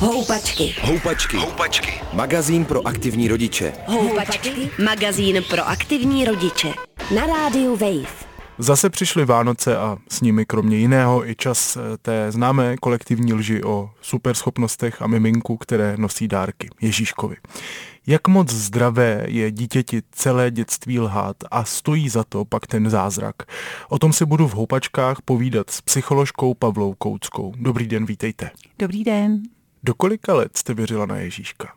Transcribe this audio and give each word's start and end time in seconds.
Houpačky. 0.00 0.74
Houpačky. 0.82 1.36
Houpačky. 1.36 2.00
Magazín 2.12 2.64
pro 2.64 2.86
aktivní 2.86 3.28
rodiče. 3.28 3.72
Houpačky. 3.86 4.70
Magazín 4.84 5.44
pro 5.50 5.68
aktivní 5.68 6.24
rodiče. 6.24 6.68
Na 7.14 7.26
rádiu 7.26 7.76
Wave. 7.76 8.14
Zase 8.58 8.90
přišly 8.90 9.24
Vánoce 9.24 9.76
a 9.76 9.98
s 10.08 10.20
nimi 10.20 10.46
kromě 10.46 10.76
jiného 10.76 11.28
i 11.28 11.34
čas 11.34 11.76
eh, 11.76 11.80
té 12.02 12.32
známé 12.32 12.76
kolektivní 12.76 13.32
lži 13.32 13.62
o 13.64 13.90
superschopnostech 14.02 15.02
a 15.02 15.06
miminku, 15.06 15.56
které 15.56 15.96
nosí 15.96 16.28
dárky 16.28 16.68
Ježíškovi. 16.80 17.36
Jak 18.06 18.28
moc 18.28 18.50
zdravé 18.50 19.24
je 19.28 19.50
dítěti 19.50 20.02
celé 20.12 20.50
dětství 20.50 21.00
lhát 21.00 21.36
a 21.50 21.64
stojí 21.64 22.08
za 22.08 22.24
to 22.24 22.44
pak 22.44 22.66
ten 22.66 22.90
zázrak? 22.90 23.34
O 23.88 23.98
tom 23.98 24.12
si 24.12 24.24
budu 24.26 24.48
v 24.48 24.54
houpačkách 24.54 25.22
povídat 25.24 25.70
s 25.70 25.80
psycholožkou 25.80 26.54
Pavlou 26.54 26.94
Kouckou. 26.94 27.52
Dobrý 27.56 27.86
den, 27.86 28.06
vítejte. 28.06 28.50
Dobrý 28.78 29.04
den. 29.04 29.42
Do 29.82 29.94
kolika 29.94 30.34
let 30.34 30.56
jste 30.56 30.74
věřila 30.74 31.06
na 31.06 31.16
Ježíška? 31.16 31.74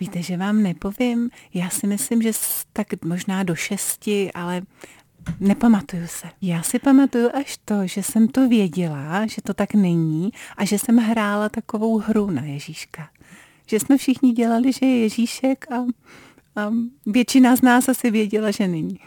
Víte, 0.00 0.22
že 0.22 0.36
vám 0.36 0.62
nepovím. 0.62 1.30
Já 1.54 1.70
si 1.70 1.86
myslím, 1.86 2.22
že 2.22 2.32
tak 2.72 2.86
možná 3.04 3.42
do 3.42 3.54
šesti, 3.54 4.32
ale 4.32 4.62
Nepamatuju 5.40 6.06
se. 6.06 6.28
Já 6.42 6.62
si 6.62 6.78
pamatuju 6.78 7.30
až 7.34 7.58
to, 7.64 7.86
že 7.86 8.02
jsem 8.02 8.28
to 8.28 8.48
věděla, 8.48 9.26
že 9.26 9.42
to 9.42 9.54
tak 9.54 9.74
není 9.74 10.30
a 10.56 10.64
že 10.64 10.78
jsem 10.78 10.96
hrála 10.96 11.48
takovou 11.48 11.98
hru 11.98 12.30
na 12.30 12.42
Ježíška. 12.42 13.08
Že 13.66 13.80
jsme 13.80 13.98
všichni 13.98 14.32
dělali, 14.32 14.72
že 14.72 14.86
je 14.86 14.98
Ježíšek 14.98 15.72
a, 15.72 15.76
a 16.56 16.70
většina 17.06 17.56
z 17.56 17.62
nás 17.62 17.88
asi 17.88 18.10
věděla, 18.10 18.50
že 18.50 18.68
není. 18.68 18.98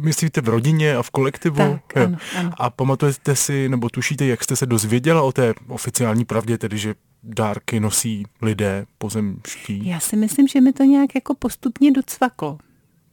Myslíte 0.00 0.40
v 0.40 0.48
rodině 0.48 0.96
a 0.96 1.02
v 1.02 1.10
kolektivu? 1.10 1.56
Tak, 1.56 1.96
ano, 1.96 2.16
ano. 2.38 2.50
A 2.58 2.70
pamatujete 2.70 3.36
si, 3.36 3.68
nebo 3.68 3.88
tušíte, 3.88 4.26
jak 4.26 4.44
jste 4.44 4.56
se 4.56 4.66
dozvěděla 4.66 5.22
o 5.22 5.32
té 5.32 5.54
oficiální 5.68 6.24
pravdě, 6.24 6.58
tedy 6.58 6.78
že 6.78 6.94
dárky 7.26 7.80
nosí 7.80 8.24
lidé 8.42 8.86
pozemští? 8.98 9.86
Já 9.86 10.00
si 10.00 10.16
myslím, 10.16 10.48
že 10.48 10.60
mi 10.60 10.72
to 10.72 10.82
nějak 10.82 11.14
jako 11.14 11.34
postupně 11.34 11.92
docvaklo. 11.92 12.58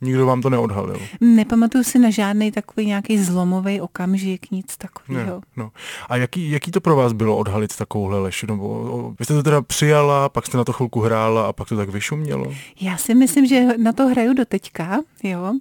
Nikdo 0.01 0.25
vám 0.25 0.41
to 0.41 0.49
neodhalil? 0.49 0.99
Nepamatuju 1.21 1.83
si 1.83 1.99
na 1.99 2.09
žádný 2.09 2.51
takový 2.51 2.85
nějaký 2.87 3.17
zlomový 3.17 3.81
okamžik, 3.81 4.51
nic 4.51 4.77
takového. 4.77 5.35
Ne, 5.35 5.41
no. 5.57 5.71
A 6.09 6.17
jaký, 6.17 6.51
jaký 6.51 6.71
to 6.71 6.81
pro 6.81 6.95
vás 6.95 7.13
bylo 7.13 7.37
odhalit 7.37 7.75
takovouhle 7.75 8.19
lež? 8.19 8.45
No, 8.47 9.15
vy 9.19 9.25
jste 9.25 9.33
to 9.33 9.43
teda 9.43 9.61
přijala, 9.61 10.29
pak 10.29 10.45
jste 10.45 10.57
na 10.57 10.63
to 10.63 10.73
chvilku 10.73 10.99
hrála 10.99 11.47
a 11.47 11.53
pak 11.53 11.69
to 11.69 11.77
tak 11.77 11.89
vyšumělo? 11.89 12.53
Já 12.81 12.97
si 12.97 13.15
myslím, 13.15 13.45
že 13.45 13.67
na 13.77 13.93
to 13.93 14.07
hraju 14.07 14.33
do 14.33 14.45
teďka, 14.45 15.01
jo. 15.23 15.53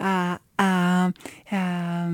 A, 0.00 0.38
a, 0.62 1.10
a 1.52 2.08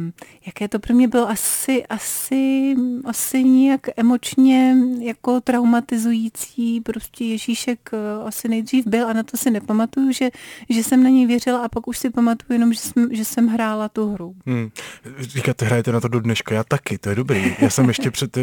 jaké 0.46 0.68
to 0.68 0.78
pro 0.78 0.94
mě 0.94 1.08
bylo 1.08 1.28
asi, 1.28 1.86
asi, 1.86 2.74
asi 3.04 3.44
nějak 3.44 3.80
emočně 3.96 4.76
jako 5.00 5.40
traumatizující, 5.40 6.80
prostě 6.80 7.24
Ježíšek 7.24 7.90
eh, 7.92 8.26
asi 8.26 8.48
nejdřív 8.48 8.86
byl 8.86 9.08
a 9.08 9.12
na 9.12 9.22
to 9.22 9.36
si 9.36 9.50
nepamatuju, 9.50 10.12
že, 10.12 10.30
že 10.70 10.82
jsem 10.82 11.02
na 11.02 11.10
něj 11.10 11.26
věřila 11.26 11.64
a 11.64 11.68
pak 11.68 11.88
už 11.88 11.98
si 11.98 12.10
pamatuju 12.10 12.52
jenom, 12.52 12.72
že 12.72 12.78
jsem, 12.78 13.08
že 13.10 13.24
jsem 13.24 13.46
hrála 13.46 13.88
tu 13.88 14.12
hru. 14.12 14.34
Hmm. 14.46 14.70
Říkáte, 15.18 15.66
hrajete 15.66 15.92
na 15.92 16.00
to 16.00 16.08
do 16.08 16.20
dneška, 16.20 16.54
já 16.54 16.64
taky, 16.64 16.98
to 16.98 17.08
je 17.10 17.14
dobrý. 17.14 17.56
Já 17.58 17.70
jsem 17.70 17.88
ještě 17.88 18.10
před, 18.10 18.36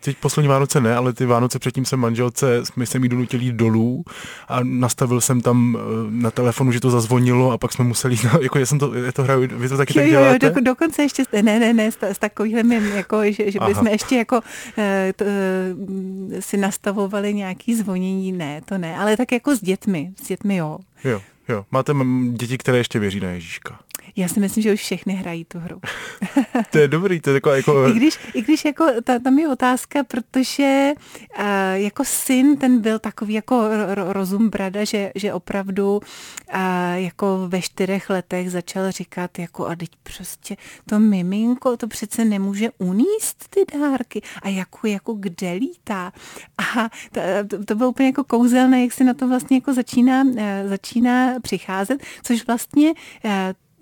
teď 0.00 0.16
poslední 0.20 0.48
Vánoce 0.48 0.80
ne, 0.80 0.96
ale 0.96 1.12
ty 1.12 1.26
Vánoce 1.26 1.58
předtím 1.58 1.84
jsem 1.84 2.00
manželce, 2.00 2.64
jsme 2.64 2.86
se 2.86 2.98
jí 2.98 3.08
donutili 3.08 3.44
jít 3.44 3.54
dolů 3.54 4.04
a 4.48 4.60
nastavil 4.62 5.20
jsem 5.20 5.40
tam 5.40 5.76
eh, 5.76 5.80
na 6.10 6.30
telefonu, 6.30 6.72
že 6.72 6.80
to 6.80 6.90
zazvonilo 6.90 7.50
a 7.52 7.58
pak 7.58 7.72
jsme 7.72 7.84
museli, 7.84 8.16
jako 8.40 8.58
já 8.58 8.66
jsem 8.66 8.78
to, 8.78 8.94
já 8.94 9.12
to 9.12 9.22
hraju 9.22 9.49
vy 9.50 9.68
to 9.68 9.76
taky 9.76 9.98
jo, 9.98 10.02
tak 10.02 10.10
děláte? 10.10 10.46
Jo, 10.46 10.52
do, 10.54 10.60
dokonce 10.60 11.02
ještě, 11.02 11.22
ne, 11.32 11.60
ne, 11.60 11.72
ne, 11.72 11.92
s, 11.92 12.02
s 12.02 12.18
takovým, 12.18 12.72
jako, 12.72 13.32
že, 13.32 13.50
že 13.50 13.58
bychom 13.66 13.86
ještě 13.86 14.16
jako 14.16 14.40
e, 14.78 15.12
to, 15.16 15.24
e, 15.24 16.42
si 16.42 16.56
nastavovali 16.56 17.34
nějaký 17.34 17.74
zvonění, 17.74 18.32
ne, 18.32 18.60
to 18.64 18.78
ne, 18.78 18.96
ale 18.96 19.16
tak 19.16 19.32
jako 19.32 19.56
s 19.56 19.60
dětmi, 19.60 20.12
s 20.22 20.28
dětmi 20.28 20.56
jo. 20.56 20.78
Jo, 21.04 21.22
jo. 21.48 21.64
Máte 21.70 21.92
děti, 22.32 22.58
které 22.58 22.78
ještě 22.78 22.98
věří 22.98 23.20
na 23.20 23.30
Ježíška? 23.30 23.78
Já 24.16 24.28
si 24.28 24.40
myslím, 24.40 24.62
že 24.62 24.72
už 24.72 24.80
všechny 24.80 25.12
hrají 25.14 25.44
tu 25.44 25.58
hru. 25.58 25.80
to 26.70 26.78
je 26.78 26.88
dobrý, 26.88 27.20
to 27.20 27.30
je 27.30 27.34
jako... 27.34 27.50
jako... 27.50 27.88
I 27.88 27.92
když, 27.92 28.18
i 28.34 28.42
když 28.42 28.64
jako, 28.64 28.86
ta, 29.04 29.18
tam 29.18 29.38
je 29.38 29.48
otázka, 29.48 30.04
protože 30.04 30.92
uh, 31.38 31.44
jako 31.72 32.04
syn, 32.04 32.56
ten 32.56 32.80
byl 32.80 32.98
takový 32.98 33.34
jako 33.34 33.68
ro, 33.94 34.12
rozum 34.12 34.50
brada, 34.50 34.84
že, 34.84 35.12
že 35.14 35.32
opravdu 35.32 35.96
uh, 35.96 36.60
jako 36.94 37.48
ve 37.48 37.62
čtyřech 37.62 38.10
letech 38.10 38.50
začal 38.50 38.90
říkat 38.90 39.38
jako 39.38 39.66
a 39.66 39.76
teď 39.76 39.90
prostě 40.02 40.56
to 40.88 40.98
miminko, 40.98 41.76
to 41.76 41.88
přece 41.88 42.24
nemůže 42.24 42.70
uníst 42.78 43.48
ty 43.50 43.78
dárky 43.78 44.22
a 44.42 44.48
jako, 44.48 44.86
jako 44.86 45.14
kde 45.14 45.52
lítá. 45.52 46.12
A 46.58 46.90
to, 47.48 47.64
to 47.64 47.74
bylo 47.74 47.90
úplně 47.90 48.08
jako 48.08 48.24
kouzelné, 48.24 48.82
jak 48.82 48.92
si 48.92 49.04
na 49.04 49.14
to 49.14 49.28
vlastně 49.28 49.56
jako 49.56 49.74
začíná, 49.74 50.22
uh, 50.22 50.36
začíná 50.66 51.40
přicházet, 51.40 52.02
což 52.22 52.46
vlastně 52.46 52.92
uh, 53.24 53.30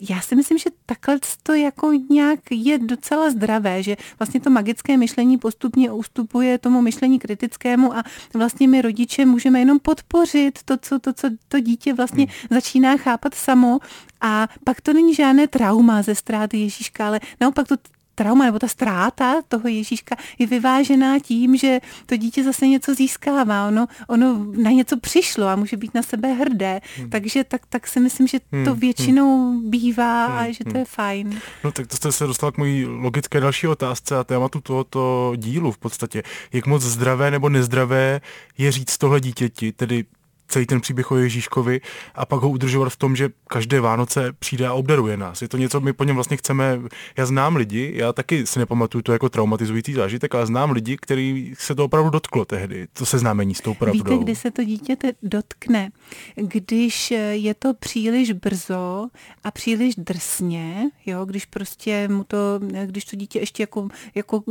já 0.01 0.21
si 0.21 0.37
myslím, 0.37 0.59
že 0.59 0.71
takhle 0.87 1.19
to 1.43 1.55
jako 1.55 1.93
nějak 2.11 2.41
je 2.51 2.79
docela 2.79 3.31
zdravé, 3.31 3.83
že 3.83 3.97
vlastně 4.19 4.41
to 4.41 4.51
magické 4.51 4.97
myšlení 4.97 5.39
postupně 5.39 5.93
ustupuje 5.93 6.59
tomu 6.59 6.83
myšlení 6.83 7.19
kritickému 7.19 7.97
a 7.97 8.05
vlastně 8.35 8.69
my 8.69 8.83
rodiče 8.83 9.27
můžeme 9.27 9.59
jenom 9.59 9.79
podpořit 9.79 10.59
to, 10.65 10.77
co 10.77 10.99
to, 10.99 11.13
co 11.13 11.31
to 11.49 11.61
dítě 11.61 11.95
vlastně 11.95 12.25
hmm. 12.25 12.49
začíná 12.51 12.97
chápat 12.97 13.35
samo 13.35 13.79
a 14.21 14.49
pak 14.65 14.81
to 14.81 14.93
není 14.93 15.15
žádné 15.15 15.47
trauma 15.47 16.03
ze 16.03 16.15
ztráty 16.15 16.59
Ježíška, 16.59 17.07
ale 17.07 17.21
naopak 17.41 17.69
to 17.69 17.77
trauma 18.19 18.45
nebo 18.45 18.59
ta 18.59 18.69
ztráta 18.69 19.35
toho 19.49 19.69
Ježíška 19.69 20.17
je 20.39 20.47
vyvážená 20.47 21.19
tím, 21.19 21.57
že 21.57 21.81
to 22.07 22.17
dítě 22.17 22.45
zase 22.45 22.67
něco 22.67 22.95
získává, 22.95 23.69
ono, 23.69 23.87
ono 24.09 24.47
na 24.63 24.71
něco 24.71 25.01
přišlo 25.01 25.47
a 25.47 25.57
může 25.57 25.77
být 25.77 25.95
na 25.95 26.03
sebe 26.03 26.33
hrdé, 26.33 26.81
hmm. 26.97 27.11
takže 27.11 27.45
tak, 27.45 27.63
tak 27.69 27.87
si 27.87 28.01
myslím, 28.01 28.27
že 28.27 28.41
to 28.41 28.47
hmm. 28.53 28.67
hmm. 28.67 28.81
většinou 28.81 29.61
bývá 29.61 30.27
hmm. 30.27 30.39
a 30.39 30.51
že 30.51 30.65
to 30.65 30.71
hmm. 30.71 30.79
je 30.79 30.85
fajn. 30.85 31.41
No 31.65 31.73
tak 31.73 31.87
to 31.87 31.97
jste 31.97 32.13
se 32.13 32.27
dostala 32.27 32.53
k 32.53 32.59
mojí 32.59 32.87
logické 32.87 33.41
další 33.41 33.67
otázce 33.67 34.19
a 34.19 34.25
tématu 34.25 34.61
tohoto 34.61 35.33
dílu 35.37 35.73
v 35.73 35.79
podstatě. 35.79 36.23
Jak 36.53 36.67
moc 36.67 36.83
zdravé 36.83 37.31
nebo 37.31 37.49
nezdravé 37.49 38.21
je 38.59 38.73
říct 38.73 38.99
tohle 38.99 39.21
dítěti, 39.21 39.73
tedy 39.73 40.05
celý 40.49 40.67
ten 40.67 40.81
příběh 40.81 41.11
o 41.11 41.17
Ježíškovi 41.17 41.81
a 42.15 42.27
pak 42.27 42.41
ho 42.41 42.51
udržovat 42.51 42.89
v 42.89 42.97
tom, 42.97 43.17
že 43.17 43.31
každé 43.49 43.81
Vánoce 43.81 44.33
přijde 44.39 44.67
a 44.67 44.73
obdaruje 44.73 45.17
nás. 45.17 45.43
Je 45.43 45.49
to 45.49 45.57
něco, 45.57 45.81
my 45.81 45.93
po 45.93 46.05
něm 46.05 46.15
vlastně 46.15 46.37
chceme, 46.37 46.81
já 47.17 47.27
znám 47.27 47.57
lidi, 47.57 47.93
já 47.95 48.13
taky 48.13 48.47
si 48.47 48.59
nepamatuju 48.59 49.03
to 49.03 49.13
jako 49.13 49.29
traumatizující 49.29 49.93
zážitek, 49.93 50.35
ale 50.35 50.47
znám 50.47 50.71
lidi, 50.71 50.97
který 51.01 51.55
se 51.59 51.75
to 51.75 51.85
opravdu 51.85 52.11
dotklo 52.11 52.45
tehdy, 52.45 52.89
to 52.93 53.07
seznámení 53.07 53.55
s 53.55 53.61
tou 53.61 53.75
pravdou. 53.75 54.05
Víte, 54.05 54.25
kdy 54.25 54.37
se 54.37 54.51
to 54.51 54.65
dítě 54.65 54.97
dotkne? 55.23 55.91
Když 56.35 57.11
je 57.31 57.55
to 57.55 57.75
příliš 57.75 58.33
brzo 58.33 59.09
a 59.45 59.51
příliš 59.51 59.95
drsně, 59.97 60.91
jo, 61.07 61.25
když 61.25 61.45
prostě 61.45 62.09
mu 62.09 62.25
to, 62.25 62.61
když 62.87 63.05
to 63.05 63.17
dítě 63.17 63.39
ještě 63.39 63.63
jako, 63.63 63.89
jako 64.15 64.43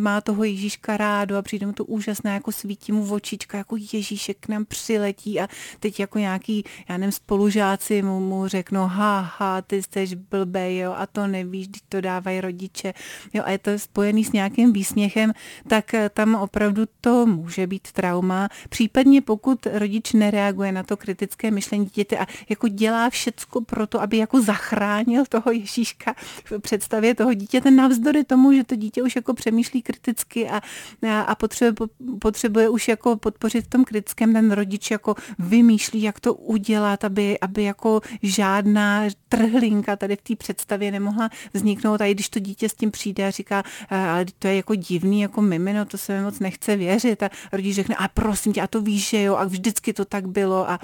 má 0.00 0.20
toho 0.20 0.44
Ježíška 0.44 0.96
rádo 0.96 1.36
a 1.36 1.42
přijde 1.42 1.66
mu 1.66 1.72
to 1.72 1.84
úžasné, 1.84 2.34
jako 2.34 2.52
svítí 2.52 2.92
mu 2.92 3.04
v 3.04 3.12
očička, 3.12 3.58
jako 3.58 3.76
Ježíš 3.92 4.27
Ježíšek 4.28 4.38
k 4.40 4.48
nám 4.48 4.64
přiletí 4.64 5.40
a 5.40 5.48
teď 5.80 6.00
jako 6.00 6.18
nějaký, 6.18 6.64
já 6.88 6.96
nevím, 6.96 7.12
spolužáci 7.12 8.02
mu, 8.02 8.20
mu 8.20 8.48
řeknou, 8.48 8.86
ha, 8.86 9.34
ha, 9.38 9.62
ty 9.62 9.82
jsi 9.82 10.16
blbej, 10.16 10.78
jo, 10.78 10.94
a 10.96 11.06
to 11.06 11.26
nevíš, 11.26 11.68
když 11.68 11.82
to 11.88 12.00
dávají 12.00 12.40
rodiče, 12.40 12.94
jo, 13.34 13.42
a 13.46 13.50
je 13.50 13.58
to 13.58 13.78
spojený 13.78 14.24
s 14.24 14.32
nějakým 14.32 14.72
výsměchem, 14.72 15.32
tak 15.68 15.94
eh, 15.94 16.08
tam 16.08 16.34
opravdu 16.34 16.82
to 17.00 17.26
může 17.26 17.66
být 17.66 17.92
trauma. 17.92 18.48
Případně 18.68 19.22
pokud 19.22 19.66
rodič 19.72 20.12
nereaguje 20.12 20.72
na 20.72 20.82
to 20.82 20.96
kritické 20.96 21.50
myšlení 21.50 21.84
dítěte 21.84 22.18
a 22.18 22.26
jako 22.48 22.68
dělá 22.68 23.10
všecko 23.10 23.60
pro 23.60 23.86
to, 23.86 24.00
aby 24.00 24.16
jako 24.16 24.42
zachránil 24.42 25.24
toho 25.28 25.52
Ježíška 25.52 26.14
v 26.44 26.58
představě 26.58 27.14
toho 27.14 27.34
dítěte 27.34 27.70
navzdory 27.70 28.24
tomu, 28.24 28.52
že 28.52 28.64
to 28.64 28.76
dítě 28.76 29.02
už 29.02 29.16
jako 29.16 29.34
přemýšlí 29.34 29.82
kriticky 29.82 30.48
a, 30.48 30.60
a 31.26 31.34
potřebuje, 31.34 31.88
potřebuje 32.20 32.68
už 32.68 32.88
jako 32.88 33.16
podpořit 33.16 33.64
v 33.64 33.68
tom 33.68 33.84
kritickém 33.84 34.17
dětskem 34.18 34.32
ten 34.32 34.50
rodič 34.52 34.90
jako 34.90 35.14
vymýšlí, 35.38 36.02
jak 36.02 36.20
to 36.20 36.34
udělat, 36.34 37.04
aby, 37.04 37.38
aby 37.40 37.62
jako 37.62 38.00
žádná 38.22 39.02
trhlinka 39.28 39.96
tady 39.96 40.16
v 40.16 40.22
té 40.22 40.36
představě 40.36 40.90
nemohla 40.90 41.30
vzniknout. 41.54 42.00
A 42.00 42.04
i 42.04 42.14
když 42.14 42.28
to 42.28 42.38
dítě 42.38 42.68
s 42.68 42.74
tím 42.74 42.90
přijde 42.90 43.26
a 43.26 43.30
říká, 43.30 43.62
ale 43.90 44.26
to 44.38 44.48
je 44.48 44.56
jako 44.56 44.74
divný, 44.74 45.20
jako 45.20 45.42
mimino, 45.42 45.84
to 45.84 45.98
se 45.98 46.16
mi 46.16 46.24
moc 46.24 46.38
nechce 46.38 46.76
věřit. 46.76 47.22
A 47.22 47.30
rodič 47.52 47.74
řekne, 47.74 47.94
a 47.94 48.08
prosím 48.08 48.52
tě, 48.52 48.62
a 48.62 48.66
to 48.66 48.82
víš, 48.82 49.08
že 49.08 49.22
jo, 49.22 49.36
a 49.36 49.44
vždycky 49.44 49.92
to 49.92 50.04
tak 50.04 50.26
bylo. 50.26 50.70
A 50.70 50.80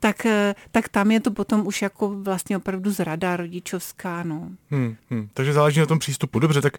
tak, 0.00 0.26
e, 0.26 0.54
tak 0.70 0.88
tam 0.88 1.10
je 1.10 1.20
to 1.20 1.30
potom 1.30 1.66
už 1.66 1.82
jako 1.82 2.08
vlastně 2.08 2.56
opravdu 2.56 2.90
zrada 2.90 3.36
rodičovská. 3.36 4.22
No. 4.22 4.48
Hmm, 4.70 4.96
hmm. 5.10 5.28
Takže 5.34 5.52
záleží 5.52 5.80
na 5.80 5.86
tom 5.86 5.98
přístupu. 5.98 6.38
Dobře, 6.38 6.60
tak 6.60 6.72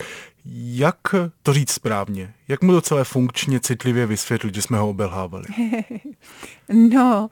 jak 0.55 1.15
to 1.43 1.53
říct 1.53 1.71
správně? 1.71 2.33
Jak 2.47 2.61
mu 2.61 2.71
to 2.71 2.81
celé 2.81 3.03
funkčně, 3.03 3.59
citlivě 3.59 4.05
vysvětlit, 4.05 4.55
že 4.55 4.61
jsme 4.61 4.77
ho 4.77 4.89
obelhávali? 4.89 5.45
No, 6.69 7.29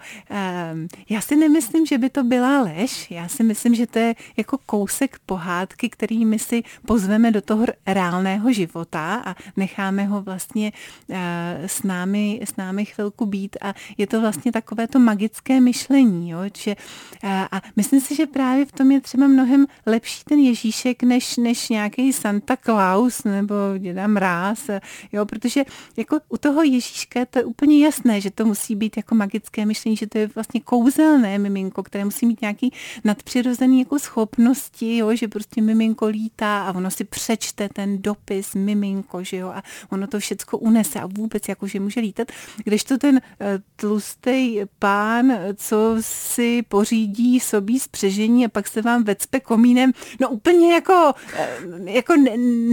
um, 0.73 0.87
já 1.09 1.21
si 1.21 1.35
nemyslím, 1.35 1.85
že 1.85 1.97
by 1.97 2.09
to 2.09 2.23
byla 2.23 2.61
lež. 2.61 3.11
Já 3.11 3.27
si 3.27 3.43
myslím, 3.43 3.75
že 3.75 3.87
to 3.87 3.99
je 3.99 4.15
jako 4.37 4.57
kousek 4.65 5.19
pohádky, 5.25 5.89
který 5.89 6.25
my 6.25 6.39
si 6.39 6.63
pozveme 6.85 7.31
do 7.31 7.41
toho 7.41 7.65
reálného 7.87 8.53
života 8.53 9.23
a 9.25 9.35
necháme 9.57 10.05
ho 10.05 10.21
vlastně 10.21 10.71
uh, 11.07 11.17
s, 11.65 11.83
námi, 11.83 12.39
s 12.43 12.55
námi 12.55 12.85
chvilku 12.85 13.25
být. 13.25 13.57
A 13.61 13.73
je 13.97 14.07
to 14.07 14.21
vlastně 14.21 14.51
takové 14.51 14.87
to 14.87 14.99
magické 14.99 15.61
myšlení. 15.61 16.29
Jo? 16.29 16.39
Že, 16.57 16.75
uh, 17.23 17.29
a 17.51 17.61
myslím 17.75 18.01
si, 18.01 18.15
že 18.15 18.25
právě 18.25 18.65
v 18.65 18.71
tom 18.71 18.91
je 18.91 19.01
třeba 19.01 19.27
mnohem 19.27 19.65
lepší 19.85 20.23
ten 20.23 20.39
Ježíšek, 20.39 21.03
než, 21.03 21.37
než 21.37 21.69
nějaký 21.69 22.13
Santa 22.13 22.57
Claus 22.57 23.23
nebo 23.23 23.55
děda 23.77 24.07
Mráz. 24.07 24.69
Jo? 25.11 25.25
Protože 25.25 25.63
jako 25.97 26.19
u 26.29 26.37
toho 26.37 26.63
Ježíška 26.63 27.25
to 27.25 27.39
je 27.39 27.45
úplně 27.45 27.85
jasné, 27.85 28.21
že 28.21 28.31
to 28.31 28.45
musí 28.45 28.75
být 28.75 28.97
jako 28.97 29.15
magické 29.15 29.65
myšlení, 29.65 29.97
že 29.97 30.07
to 30.07 30.17
je 30.17 30.27
vlastně 30.27 30.61
kouzelné 30.61 31.39
miminko, 31.39 31.83
které 31.83 32.05
musí 32.05 32.25
mít 32.25 32.41
nějaký 32.41 32.73
nadpřirozený 33.03 33.79
jako 33.79 33.99
schopnosti, 33.99 34.97
jo, 34.97 35.15
že 35.15 35.27
prostě 35.27 35.61
miminko 35.61 36.07
lítá 36.07 36.63
a 36.63 36.75
ono 36.75 36.91
si 36.91 37.03
přečte 37.03 37.69
ten 37.69 38.01
dopis 38.01 38.55
miminko, 38.55 39.23
že 39.23 39.37
jo, 39.37 39.47
a 39.47 39.63
ono 39.89 40.07
to 40.07 40.19
všecko 40.19 40.57
unese 40.57 40.99
a 40.99 41.05
vůbec 41.05 41.47
jako, 41.47 41.67
že 41.67 41.79
může 41.79 41.99
lítat, 41.99 42.31
kdežto 42.63 42.97
ten 42.97 43.21
eh, 43.39 43.59
tlustý 43.75 44.59
pán, 44.79 45.33
co 45.55 45.95
si 45.99 46.61
pořídí 46.67 47.39
sobí 47.39 47.79
spřežení 47.79 48.45
a 48.45 48.49
pak 48.49 48.67
se 48.67 48.81
vám 48.81 49.03
vecpe 49.03 49.39
komínem, 49.39 49.91
no 50.19 50.29
úplně 50.29 50.73
jako, 50.73 51.13
eh, 51.33 51.57
jako 51.85 52.13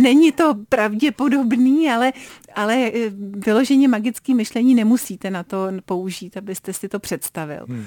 není 0.03 0.33
to 0.33 0.55
pravděpodobný, 0.69 1.91
ale, 1.91 2.13
ale 2.55 2.91
eh, 2.95 3.11
vyloženě 3.47 3.89
magické 3.89 4.35
myšlení 4.35 4.75
nemusíte 4.75 5.31
na 5.31 5.43
to 5.43 5.69
použít, 5.85 6.37
abyste 6.37 6.73
si 6.73 6.89
to 6.89 6.99
představil. 6.99 7.67
Hmm. 7.69 7.87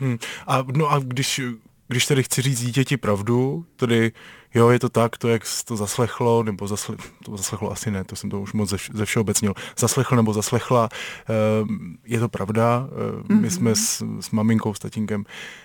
Hmm. 0.00 0.18
A, 0.46 0.64
no 0.76 0.90
a 0.90 0.98
když, 0.98 1.40
když 1.88 2.06
tedy 2.06 2.22
chci 2.22 2.42
říct 2.42 2.60
dítěti 2.60 2.96
pravdu, 2.96 3.66
tedy 3.76 4.12
jo, 4.54 4.68
je 4.68 4.78
to 4.78 4.88
tak, 4.88 5.18
to 5.18 5.28
jak 5.28 5.42
to 5.64 5.76
zaslechlo, 5.76 6.42
nebo 6.42 6.68
zasle, 6.68 6.96
to 7.24 7.36
zaslechlo 7.36 7.72
asi 7.72 7.90
ne, 7.90 8.04
to 8.04 8.16
jsem 8.16 8.30
to 8.30 8.40
už 8.40 8.52
moc 8.52 8.70
ze, 8.70 8.76
ze 8.92 9.04
všeobecnil, 9.04 9.54
zaslechl 9.78 10.16
nebo 10.16 10.32
zaslechla, 10.32 10.88
ehm, 11.28 11.96
je 12.04 12.20
to 12.20 12.28
pravda, 12.28 12.88
mm-hmm. 12.88 13.40
my 13.40 13.50
jsme 13.50 13.74
s, 13.74 14.04
s 14.20 14.30
maminkou, 14.30 14.74
s 14.74 14.78
tatínkem 14.78 15.24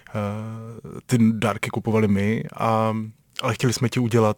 eh, 0.10 0.12
ty 1.06 1.18
dárky 1.32 1.70
kupovali 1.70 2.08
my, 2.08 2.44
a, 2.58 2.98
ale 3.42 3.54
chtěli 3.54 3.74
jsme 3.74 3.90
ti 3.90 4.00
udělat 4.00 4.38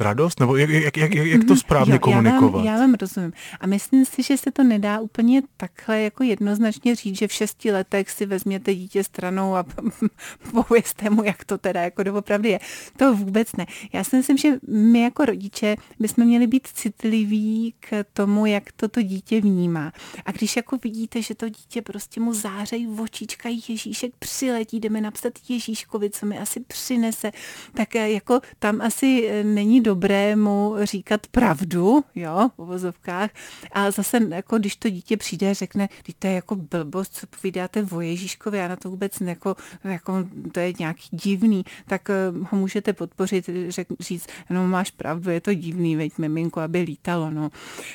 radost? 0.00 0.40
Nebo 0.40 0.56
jak, 0.56 0.70
jak, 0.70 0.96
jak, 0.96 1.14
jak 1.14 1.44
to 1.44 1.52
mhm. 1.52 1.56
správně 1.56 1.92
jo, 1.92 1.98
komunikovat? 1.98 2.42
Já 2.42 2.50
vám, 2.50 2.66
já 2.66 2.76
vám 2.76 2.94
rozumím. 2.94 3.32
A 3.60 3.66
myslím 3.66 4.04
si, 4.04 4.22
že 4.22 4.36
se 4.36 4.52
to 4.52 4.62
nedá 4.62 5.00
úplně 5.00 5.42
takhle 5.56 6.00
jako 6.00 6.22
jednoznačně 6.24 6.94
říct, 6.94 7.18
že 7.18 7.28
v 7.28 7.32
šesti 7.32 7.72
letech 7.72 8.10
si 8.10 8.26
vezměte 8.26 8.74
dítě 8.74 9.04
stranou 9.04 9.54
a 9.54 9.64
povězte 10.52 11.10
mu, 11.10 11.24
jak 11.24 11.44
to 11.44 11.58
teda 11.58 11.82
jako 11.82 12.02
doopravdy 12.02 12.48
je. 12.48 12.58
To 12.96 13.14
vůbec 13.14 13.56
ne. 13.56 13.66
Já 13.92 14.04
si 14.04 14.16
myslím, 14.16 14.36
že 14.36 14.48
my 14.68 15.00
jako 15.00 15.24
rodiče 15.24 15.76
bychom 16.00 16.24
měli 16.24 16.46
být 16.46 16.66
citliví 16.66 17.74
k 17.80 18.04
tomu, 18.12 18.46
jak 18.46 18.72
toto 18.72 19.02
dítě 19.02 19.40
vnímá. 19.40 19.92
A 20.24 20.32
když 20.32 20.56
jako 20.56 20.76
vidíte, 20.84 21.22
že 21.22 21.34
to 21.34 21.48
dítě 21.48 21.82
prostě 21.82 22.20
mu 22.20 22.34
zářejí 22.34 22.86
v 22.86 23.00
očička, 23.00 23.48
Ježíšek 23.48 24.12
přiletí, 24.18 24.80
jdeme 24.80 25.00
napsat 25.00 25.32
Ježíškovi, 25.48 26.10
co 26.10 26.26
mi 26.26 26.38
asi 26.38 26.60
přinese, 26.60 27.32
tak 27.74 27.96
eh, 27.96 28.10
jako 28.10 28.40
tam 28.58 28.80
asi 28.80 29.28
eh, 29.28 29.44
není 29.44 29.80
dobré 29.84 30.36
mu 30.36 30.74
říkat 30.82 31.26
pravdu, 31.26 32.04
jo, 32.14 32.50
v 32.56 32.58
uvozovkách. 32.58 33.30
A 33.72 33.90
zase, 33.90 34.20
jako 34.28 34.58
když 34.58 34.76
to 34.76 34.88
dítě 34.88 35.16
přijde 35.16 35.50
a 35.50 35.54
řekne, 35.54 35.88
když 36.04 36.16
to 36.18 36.26
je 36.26 36.32
jako 36.32 36.56
blbost, 36.56 37.16
co 37.16 37.26
povídáte 37.26 37.86
o 37.92 38.00
Ježíškovi, 38.00 38.58
já 38.58 38.68
na 38.68 38.76
to 38.76 38.90
vůbec 38.90 39.20
jako, 39.20 39.56
jako 39.84 40.28
to 40.52 40.60
je 40.60 40.72
nějaký 40.78 41.08
divný, 41.10 41.64
tak 41.86 42.10
eh, 42.10 42.14
ho 42.50 42.58
můžete 42.58 42.92
podpořit, 42.92 43.50
řek, 43.68 43.88
říct, 44.00 44.26
no 44.50 44.68
máš 44.68 44.90
pravdu, 44.90 45.30
je 45.30 45.40
to 45.40 45.54
divný, 45.54 45.96
veď 45.96 46.18
miminko, 46.18 46.60
aby 46.60 46.80
lítalo, 46.80 47.30
no. 47.30 47.50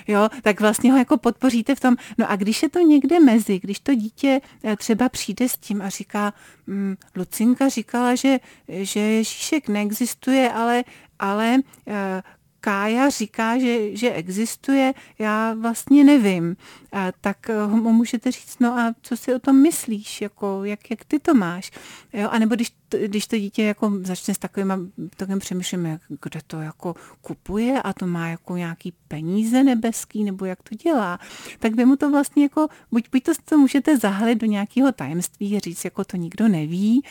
Jo, 0.07 0.30
tak 0.41 0.59
vlastně 0.59 0.91
ho 0.91 0.97
jako 0.97 1.18
podpoříte 1.18 1.75
v 1.75 1.80
tom, 1.80 1.95
no 2.18 2.31
a 2.31 2.36
když 2.36 2.63
je 2.63 2.69
to 2.69 2.80
někde 2.80 3.19
mezi, 3.19 3.59
když 3.59 3.80
to 3.80 3.95
dítě 3.95 4.41
eh, 4.63 4.75
třeba 4.75 5.09
přijde 5.09 5.50
s 5.50 5.57
tím 5.57 5.81
a 5.81 5.89
říká, 5.89 6.33
hm, 6.68 6.95
Lucinka 7.15 7.69
říkala, 7.69 8.15
že, 8.15 8.39
že 8.68 9.00
Ježíšek 9.00 9.68
neexistuje, 9.68 10.51
ale 10.51 10.83
ale 11.19 11.57
eh, 11.88 12.24
Kája 12.62 13.10
říká, 13.10 13.57
že, 13.57 13.95
že 13.95 14.13
existuje, 14.13 14.94
já 15.19 15.54
vlastně 15.54 16.04
nevím. 16.04 16.57
A 16.92 17.12
tak 17.21 17.50
eh, 17.50 17.68
mu 17.68 17.94
můžete 17.94 18.31
říct, 18.31 18.60
no 18.60 18.80
a 18.80 18.94
co 19.01 19.18
si 19.18 19.33
o 19.33 19.39
tom 19.39 19.62
myslíš, 19.62 20.21
jako, 20.21 20.63
jak, 20.63 20.92
jak 20.92 21.06
ty 21.06 21.19
to 21.19 21.33
máš. 21.33 21.71
Jo? 22.13 22.30
A 22.31 22.39
nebo 22.39 22.56
když 22.56 22.71
to, 22.89 22.97
když 22.97 23.27
to 23.27 23.38
dítě 23.38 23.63
jako 23.63 23.91
začne 24.01 24.33
s 24.33 24.38
takovým 24.38 24.91
takovým 25.18 25.39
přemýšlím, 25.39 25.86
jak, 25.86 26.01
kde 26.21 26.39
to 26.47 26.62
jako 26.62 26.95
kupuje 27.21 27.81
a 27.81 27.94
to 27.94 28.07
má 28.07 28.27
jako 28.27 28.57
nějaký 28.57 28.94
peníze 29.07 29.63
nebeský, 29.63 30.24
nebo 30.24 30.45
jak 30.45 30.63
to 30.63 30.75
dělá, 30.75 31.19
tak 31.59 31.75
vy 31.75 31.86
mu 31.86 31.95
to 31.95 32.12
vlastně 32.12 32.44
jako, 32.44 32.68
buď, 32.91 33.06
buď 33.12 33.24
to, 33.24 33.31
to 33.45 33.57
můžete 33.57 33.97
zahalit 33.97 34.38
do 34.38 34.47
nějakého 34.47 34.91
tajemství 34.91 35.59
říct, 35.59 35.86
jako 35.86 36.03
to 36.03 36.18
nikdo 36.18 36.47
neví, 36.47 37.03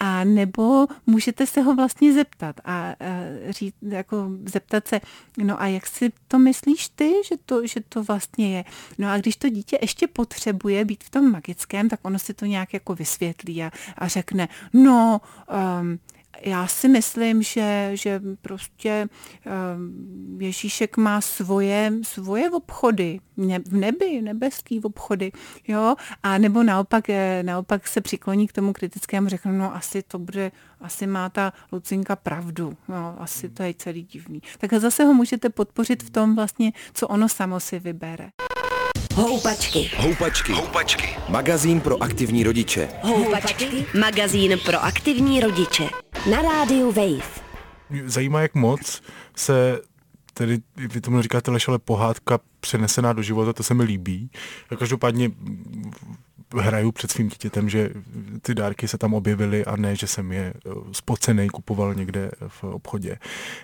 a 0.00 0.24
nebo 0.24 0.86
můžete 1.06 1.46
se 1.46 1.60
ho 1.60 1.74
vlastně 1.74 2.12
zeptat 2.12 2.60
a, 2.64 2.90
a 2.90 2.94
říct, 3.50 3.74
jako 3.82 4.30
zeptat 4.52 4.88
se, 4.88 5.00
no 5.38 5.62
a 5.62 5.66
jak 5.66 5.86
si 5.86 6.12
to 6.28 6.38
myslíš 6.38 6.88
ty, 6.88 7.12
že 7.28 7.34
to, 7.46 7.66
že 7.66 7.80
to 7.88 8.02
vlastně 8.02 8.56
je. 8.56 8.64
No 8.98 9.08
a 9.08 9.18
když 9.18 9.36
to 9.36 9.48
dítě 9.48 9.78
ještě 9.80 10.06
potřebuje 10.06 10.84
být 10.84 11.04
v 11.04 11.10
tom 11.10 11.30
magickém, 11.30 11.88
tak 11.88 12.00
ono 12.02 12.18
si 12.18 12.34
to 12.34 12.44
nějak 12.44 12.74
jako 12.74 12.94
vysvětlí 12.94 13.62
a, 13.62 13.70
a 13.98 14.08
řekne, 14.08 14.48
no, 14.72 15.20
um, 15.80 15.98
já 16.44 16.66
si 16.66 16.88
myslím, 16.88 17.42
že, 17.42 17.90
že 17.94 18.20
prostě 18.42 19.08
um, 19.76 20.40
Ježíšek 20.40 20.96
má 20.96 21.20
svoje, 21.20 21.92
svoje 22.02 22.50
obchody 22.50 23.20
v 23.66 23.74
nebi, 23.76 24.22
nebeský 24.22 24.80
obchody, 24.80 25.32
jo, 25.68 25.94
a 26.22 26.38
nebo 26.38 26.62
naopak, 26.62 27.10
eh, 27.10 27.42
naopak 27.42 27.88
se 27.88 28.00
přikloní 28.00 28.48
k 28.48 28.52
tomu 28.52 28.72
kritickému, 28.72 29.28
řekne, 29.28 29.52
no 29.52 29.74
asi 29.74 30.02
to 30.02 30.18
bude, 30.18 30.52
asi 30.80 31.06
má 31.06 31.28
ta 31.28 31.52
Lucinka 31.72 32.16
pravdu, 32.16 32.76
no, 32.88 33.16
asi 33.18 33.48
to 33.48 33.62
je 33.62 33.74
celý 33.74 34.02
divný. 34.02 34.42
Tak 34.58 34.74
zase 34.74 35.04
ho 35.04 35.14
můžete 35.14 35.48
podpořit 35.48 36.02
v 36.02 36.10
tom 36.10 36.36
vlastně, 36.36 36.72
co 36.94 37.08
ono 37.08 37.28
samo 37.28 37.60
si 37.60 37.78
vybere. 37.78 38.30
Houpačky. 39.14 39.90
Houpačky. 39.96 40.52
Houpačky. 40.52 41.16
Magazín 41.28 41.80
pro 41.80 42.02
aktivní 42.02 42.44
rodiče. 42.44 42.88
Houpačky. 43.02 43.86
Magazín 44.00 44.58
pro 44.64 44.84
aktivní 44.84 45.40
rodiče. 45.40 45.88
Na 46.30 46.42
rádiu 46.42 46.92
Wave. 46.92 47.42
Zajímá, 48.04 48.40
jak 48.40 48.54
moc 48.54 49.02
se 49.36 49.80
tedy, 50.34 50.58
vy 50.76 51.00
tomu 51.00 51.22
říkáte 51.22 51.50
lež, 51.50 51.68
ale 51.68 51.78
pohádka 51.78 52.38
přenesená 52.60 53.12
do 53.12 53.22
života, 53.22 53.52
to 53.52 53.62
se 53.62 53.74
mi 53.74 53.82
líbí. 53.82 54.30
Každopádně 54.78 55.30
hraju 56.60 56.92
před 56.92 57.10
svým 57.10 57.28
dítětem, 57.28 57.68
že 57.68 57.90
ty 58.42 58.54
dárky 58.54 58.88
se 58.88 58.98
tam 58.98 59.14
objevily 59.14 59.64
a 59.64 59.76
ne, 59.76 59.96
že 59.96 60.06
jsem 60.06 60.32
je 60.32 60.54
spocenej 60.92 61.48
kupoval 61.48 61.94
někde 61.94 62.30
v 62.48 62.64
obchodě. 62.64 63.18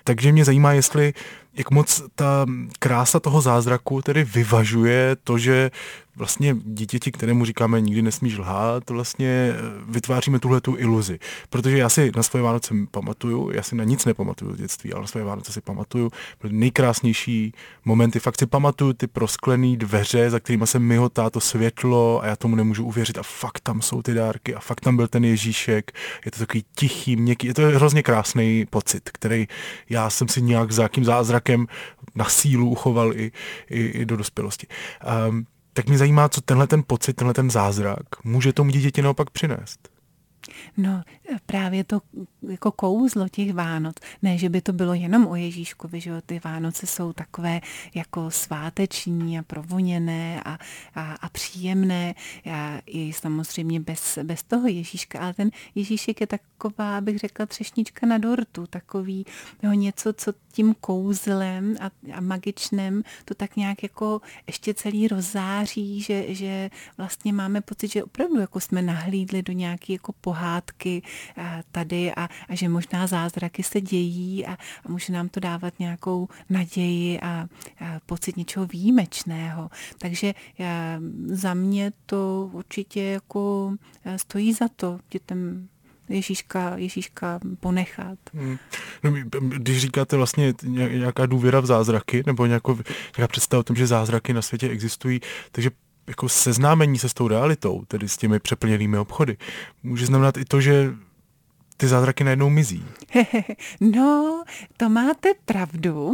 Takže 0.05 0.33
mě 0.33 0.45
zajímá, 0.45 0.73
jestli 0.73 1.15
jak 1.55 1.71
moc 1.71 2.03
ta 2.15 2.47
krása 2.79 3.21
toho 3.21 3.41
zázraku 3.41 4.03
tedy 4.03 4.25
vyvažuje 4.25 5.17
to, 5.25 5.39
že 5.39 5.71
vlastně 6.19 6.57
dítěti, 6.65 7.13
kterému 7.13 7.45
říkáme 7.45 7.81
nikdy 7.81 8.03
nesmíš 8.03 8.39
lhát, 8.39 8.91
vlastně 8.91 9.29
eh, 9.29 9.55
vytváříme 9.89 10.39
tuhle 10.39 10.61
tu 10.61 10.77
iluzi. 10.79 11.19
Protože 11.51 11.79
já 11.79 11.89
si 11.89 12.13
na 12.17 12.23
svoje 12.23 12.43
Vánoce 12.43 12.75
pamatuju, 12.91 13.51
já 13.51 13.63
si 13.63 13.77
na 13.77 13.85
nic 13.85 14.05
nepamatuju 14.05 14.55
z 14.55 14.59
dětství, 14.59 14.93
ale 14.93 15.01
na 15.01 15.07
svoje 15.07 15.25
Vánoce 15.25 15.53
si 15.53 15.61
pamatuju. 15.61 16.11
Nejkrásnější 16.49 17.53
momenty, 17.85 18.21
fakt 18.21 18.39
si 18.39 18.47
pamatuju 18.47 18.93
ty 18.93 19.07
prosklené 19.07 19.77
dveře, 19.77 20.31
za 20.31 20.41
kterými 20.41 20.67
se 20.67 20.79
myhotá 20.79 21.31
to 21.31 21.41
světlo 21.41 22.23
a 22.23 22.27
já 22.27 22.37
tomu 22.37 22.57
nemůžu 22.57 22.85
uvěřit 22.85 23.19
a 23.19 23.23
fakt 23.23 23.61
tam 23.61 23.83
jsou 23.83 24.03
ty 24.03 24.15
dárky 24.15 24.55
a 24.55 24.61
fakt 24.61 24.81
tam 24.81 24.97
byl 24.97 25.09
ten 25.09 25.25
Ježíšek. 25.25 25.93
Je 26.25 26.31
to 26.31 26.39
takový 26.39 26.65
tichý, 26.77 27.17
měkký, 27.17 27.47
je 27.47 27.55
to 27.55 27.63
hrozně 27.63 28.03
krásný 28.03 28.67
pocit, 28.71 29.11
který 29.13 29.49
já 29.91 30.11
jsem 30.11 30.29
si 30.29 30.43
nějak 30.43 30.73
za 30.73 30.83
jakým 30.83 31.05
zázrakem 31.05 31.67
na 32.15 32.25
sílu 32.25 32.71
uchoval 32.71 33.13
i, 33.13 33.33
i, 33.71 33.81
i 33.87 34.05
do 34.05 34.17
dospělosti. 34.17 34.67
Um, 35.29 35.47
tak 35.79 35.89
mě 35.89 35.99
zajímá, 35.99 36.29
co 36.29 36.41
tenhle 36.41 36.67
ten 36.67 36.83
pocit, 36.87 37.13
tenhle 37.13 37.35
ten 37.35 37.51
zázrak 37.51 38.25
může 38.25 38.53
tomu 38.53 38.71
dítěti 38.71 39.03
naopak 39.03 39.31
přinést. 39.31 39.89
No 40.77 41.03
právě 41.47 41.85
to 41.85 42.01
jako 42.49 42.73
kouzlo 42.73 43.29
těch 43.29 43.55
Vánoc, 43.55 43.97
ne, 44.23 44.39
že 44.39 44.49
by 44.49 44.61
to 44.61 44.73
bylo 44.73 44.95
jenom 44.95 45.27
o 45.27 45.37
Ježíškovi, 45.37 46.01
že 46.01 46.23
ty 46.27 46.41
Vánoce 46.45 46.87
jsou 46.87 47.13
takové 47.13 47.61
jako 47.95 48.31
sváteční 48.31 49.39
a 49.39 49.43
provoněné 49.43 50.43
a, 50.45 50.59
a, 50.95 51.13
a 51.13 51.29
příjemné. 51.29 52.15
A 52.51 52.79
i 52.87 53.13
samozřejmě 53.13 53.81
bez, 53.81 54.19
bez 54.23 54.43
toho 54.43 54.69
Ježíška, 54.69 55.21
ale 55.21 55.35
ten 55.35 55.51
Ježíšek 55.75 56.21
je 56.21 56.27
taková, 56.27 57.01
bych 57.01 57.19
řekla, 57.19 57.47
třešnička 57.47 58.07
na 58.07 58.19
dortu, 58.19 58.67
takový 58.67 59.27
jo, 59.63 59.73
něco, 59.73 60.13
co 60.13 60.33
tím 60.59 60.75
kouzlem 60.75 61.77
a, 61.81 61.91
a 62.15 62.21
magičnem 62.21 63.03
to 63.25 63.35
tak 63.35 63.57
nějak 63.57 63.83
jako 63.83 64.21
ještě 64.47 64.75
celý 64.75 65.09
rozáří, 65.09 66.01
že, 66.01 66.35
že 66.35 66.71
vlastně 66.97 67.33
máme 67.33 67.61
pocit, 67.61 67.93
že 67.93 68.05
opravdu 68.05 68.41
jako 68.41 68.61
jsme 68.61 68.83
nahlídli 68.83 69.43
do 69.43 69.53
nějaké 69.53 69.93
jako 69.93 70.13
pohádky 70.21 71.03
tady 71.71 72.15
a, 72.15 72.29
a 72.49 72.55
že 72.55 72.69
možná 72.69 73.07
zázraky 73.07 73.63
se 73.63 73.81
dějí 73.81 74.47
a, 74.47 74.53
a 74.85 74.89
může 74.89 75.13
nám 75.13 75.29
to 75.29 75.41
dávat 75.41 75.79
nějakou 75.79 76.29
naději 76.51 77.21
a, 77.21 77.27
a 77.27 77.47
pocit 78.07 78.37
něčeho 78.37 78.67
výjimečného. 78.67 79.71
Takže 79.99 80.35
já, 80.59 81.01
za 81.27 81.55
mě 81.55 81.93
to 82.07 82.51
určitě 82.53 83.03
jako 83.03 83.75
stojí 84.17 84.53
za 84.53 84.69
to 84.69 85.01
dětem 85.11 85.69
Ježíška, 86.09 86.77
Ježíška 86.77 87.41
ponechat. 87.61 88.19
Hmm. 88.35 88.59
No, 89.05 89.11
když 89.41 89.81
říkáte 89.81 90.17
vlastně 90.17 90.55
nějaká 90.63 91.27
důvěra 91.27 91.61
v 91.61 91.67
zázraky, 91.67 92.23
nebo 92.27 92.47
nějakou, 92.47 92.79
nějaká 93.17 93.29
představa 93.29 93.61
o 93.61 93.63
tom, 93.63 93.77
že 93.77 93.87
zázraky 93.87 94.33
na 94.33 94.43
světě 94.43 94.69
existují, 94.69 95.21
takže 95.53 95.71
jako 96.07 96.29
seznámení 96.29 96.99
se 96.99 97.09
s 97.09 97.15
tou 97.15 97.29
realitou, 97.29 97.85
tedy 97.89 98.09
s 98.09 98.17
těmi 98.17 98.41
přeplněnými 98.41 98.99
obchody, 98.99 99.37
může 99.83 100.07
znamenat 100.07 100.37
i 100.37 100.45
to, 100.45 100.61
že 100.61 100.95
ty 101.77 101.89
zázraky 101.89 102.25
najednou 102.25 102.51
mizí. 102.51 102.85
no, 103.81 104.45
to 104.77 104.89
máte 104.89 105.29
pravdu, 105.45 106.13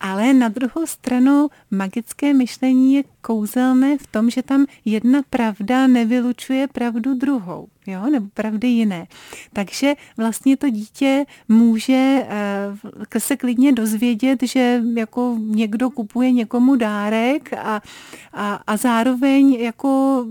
ale 0.00 0.32
na 0.32 0.48
druhou 0.48 0.86
stranu 0.86 1.48
magické 1.70 2.34
myšlení 2.34 2.94
je 2.94 3.02
kouzelné 3.24 3.98
v 3.98 4.06
tom, 4.06 4.30
že 4.30 4.42
tam 4.42 4.66
jedna 4.84 5.24
pravda 5.30 5.86
nevylučuje 5.86 6.68
pravdu 6.68 7.14
druhou 7.14 7.68
jo, 7.86 8.10
nebo 8.10 8.26
pravdy 8.34 8.68
jiné. 8.68 9.06
Takže 9.52 9.94
vlastně 10.16 10.56
to 10.56 10.70
dítě 10.70 11.24
může 11.48 12.26
uh, 12.26 13.04
se 13.18 13.36
klidně 13.36 13.72
dozvědět, 13.72 14.42
že 14.42 14.82
jako 14.96 15.36
někdo 15.40 15.90
kupuje 15.90 16.32
někomu 16.32 16.76
dárek 16.76 17.52
a, 17.52 17.82
a, 18.32 18.54
a 18.66 18.76
zároveň 18.76 19.52
jako 19.54 20.24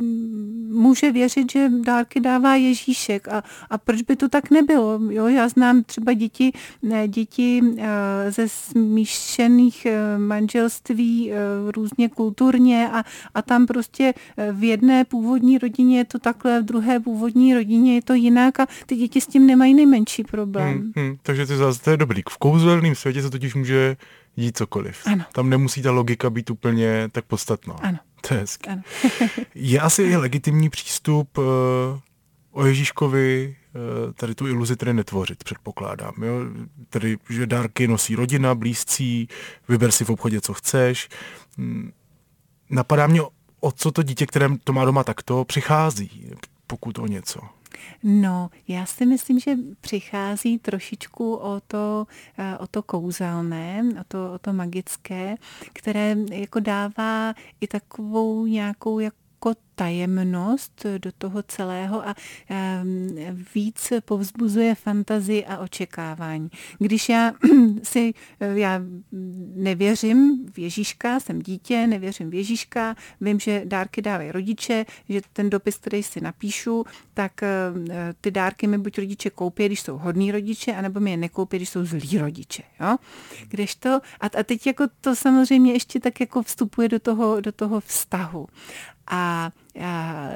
může 0.69 1.12
věřit, 1.12 1.51
že 1.51 1.69
dárky 1.69 2.19
dává 2.19 2.55
Ježíšek 2.55 3.27
a, 3.27 3.43
a 3.69 3.77
proč 3.77 4.01
by 4.01 4.15
to 4.15 4.29
tak 4.29 4.51
nebylo. 4.51 5.00
Jo, 5.09 5.27
já 5.27 5.50
znám 5.50 5.83
třeba 5.83 6.13
děti, 6.13 6.51
ne, 6.81 7.07
děti 7.07 7.62
uh, 7.62 7.77
ze 8.29 8.50
smíšených 8.50 9.88
manželství 10.17 11.31
různě 11.71 12.09
kulturně 12.09 12.83
a, 12.90 13.04
a 13.36 13.42
tam 13.42 13.66
prostě 13.66 14.13
v 14.52 14.63
jedné 14.63 15.06
původní 15.06 15.58
rodině 15.58 15.98
je 15.98 16.06
to 16.06 16.20
takhle, 16.20 16.62
v 16.62 16.66
druhé 16.66 17.00
původní 17.00 17.54
rodině 17.54 17.96
je 17.96 18.02
to 18.02 18.13
jinak 18.13 18.60
a 18.60 18.68
ty 18.86 18.96
děti 18.96 19.22
s 19.22 19.28
tím 19.28 19.48
nemají 19.48 19.74
nejmenší 19.74 20.24
problém. 20.24 20.74
Hmm, 20.74 20.92
hmm, 20.96 21.18
takže 21.24 21.46
ty 21.46 21.58
zase, 21.58 21.82
to 21.82 21.90
je 21.90 21.98
dobrý. 21.98 22.22
V 22.30 22.38
kouzelném 22.38 22.96
světě 22.96 23.22
se 23.22 23.30
totiž 23.30 23.56
může 23.56 23.98
jít 24.36 24.58
cokoliv. 24.58 25.02
Ano. 25.06 25.25
Tam 25.34 25.50
nemusí 25.50 25.82
ta 25.82 25.92
logika 25.92 26.30
být 26.30 26.50
úplně 26.50 27.10
tak 27.12 27.25
podstatná. 27.25 27.74
Ano. 27.74 27.98
To 28.28 28.34
je 28.34 28.40
hezky. 28.40 28.70
Ano. 28.70 28.82
je 29.56 29.80
asi 29.80 30.04
i 30.04 30.16
legitimní 30.16 30.70
přístup 30.70 31.38
uh, 31.38 31.44
o 32.52 32.66
Ježíškovi 32.66 33.56
uh, 34.06 34.13
tady 34.13 34.36
tu 34.36 34.48
iluzi 34.48 34.75
tedy 34.75 34.94
netvořit, 34.94 35.44
předpokládám. 35.44 36.13
Jo? 36.22 36.40
Tedy, 36.90 37.18
že 37.30 37.48
dárky 37.48 37.88
nosí 37.88 38.16
rodina, 38.16 38.56
blízcí, 38.56 39.28
vyber 39.70 39.92
si 39.92 40.06
v 40.06 40.10
obchodě, 40.10 40.42
co 40.42 40.54
chceš. 40.54 41.10
Hmm. 41.58 41.92
Napadá 42.74 43.08
mě, 43.08 43.22
o 43.60 43.72
co 43.72 43.92
to 43.92 44.03
dítě, 44.03 44.25
které 44.25 44.50
to 44.63 44.74
má 44.74 44.86
doma 44.86 45.03
takto, 45.03 45.46
přichází 45.46 46.32
pokud 46.68 47.00
o 47.00 47.08
něco? 47.08 47.39
No, 48.03 48.50
já 48.68 48.86
si 48.86 49.06
myslím, 49.06 49.39
že 49.39 49.56
přichází 49.82 50.60
trošičku 50.60 51.36
o 51.36 51.62
to, 51.68 52.08
eh, 52.38 52.58
o 52.58 52.68
to 52.68 52.84
kouzelné, 52.84 53.84
o 54.01 54.03
to, 54.08 54.34
o 54.34 54.39
to 54.39 54.53
magické, 54.53 55.36
které 55.74 56.15
jako 56.32 56.60
dává 56.60 57.34
i 57.62 57.68
takovou 57.68 58.46
nějakou 58.46 59.00
jako 59.45 59.59
tajemnost 59.75 60.85
do 60.97 61.12
toho 61.17 61.43
celého 61.43 62.07
a 62.07 62.15
víc 63.55 63.93
povzbuzuje 64.05 64.75
fantazii 64.75 65.45
a 65.45 65.57
očekávání. 65.57 66.50
Když 66.79 67.09
já 67.09 67.31
si, 67.83 68.13
já 68.53 68.81
nevěřím 69.55 70.45
v 70.53 70.59
Ježíška, 70.59 71.19
jsem 71.19 71.39
dítě, 71.39 71.88
nevěřím 71.88 72.29
v 72.29 72.33
Ježíška, 72.33 72.95
vím, 73.21 73.39
že 73.39 73.62
dárky 73.65 74.01
dávají 74.01 74.31
rodiče, 74.31 74.85
že 75.09 75.21
ten 75.33 75.50
dopis, 75.50 75.77
který 75.77 76.03
si 76.03 76.21
napíšu, 76.21 76.85
tak 77.13 77.41
ty 78.21 78.31
dárky 78.31 78.67
mi 78.67 78.77
buď 78.77 78.97
rodiče 78.97 79.29
koupí, 79.29 79.65
když 79.65 79.81
jsou 79.81 79.97
hodní 79.97 80.31
rodiče, 80.31 80.75
anebo 80.75 81.00
mi 81.00 81.12
je 81.12 81.17
nekoupí, 81.17 81.57
když 81.57 81.69
jsou 81.69 81.85
zlí 81.85 82.17
rodiče. 82.17 82.63
Jo? 82.79 82.97
Když 83.47 83.75
to, 83.75 83.89
a, 84.19 84.25
a 84.39 84.43
teď 84.43 84.67
jako 84.67 84.83
to 85.01 85.15
samozřejmě 85.15 85.73
ještě 85.73 86.00
tak 86.00 86.19
jako 86.19 86.43
vstupuje 86.43 86.89
do 86.89 87.00
toho, 87.00 87.41
do 87.41 87.51
toho 87.51 87.79
vztahu. 87.79 88.47
啊 89.05 89.51
A 89.82 90.30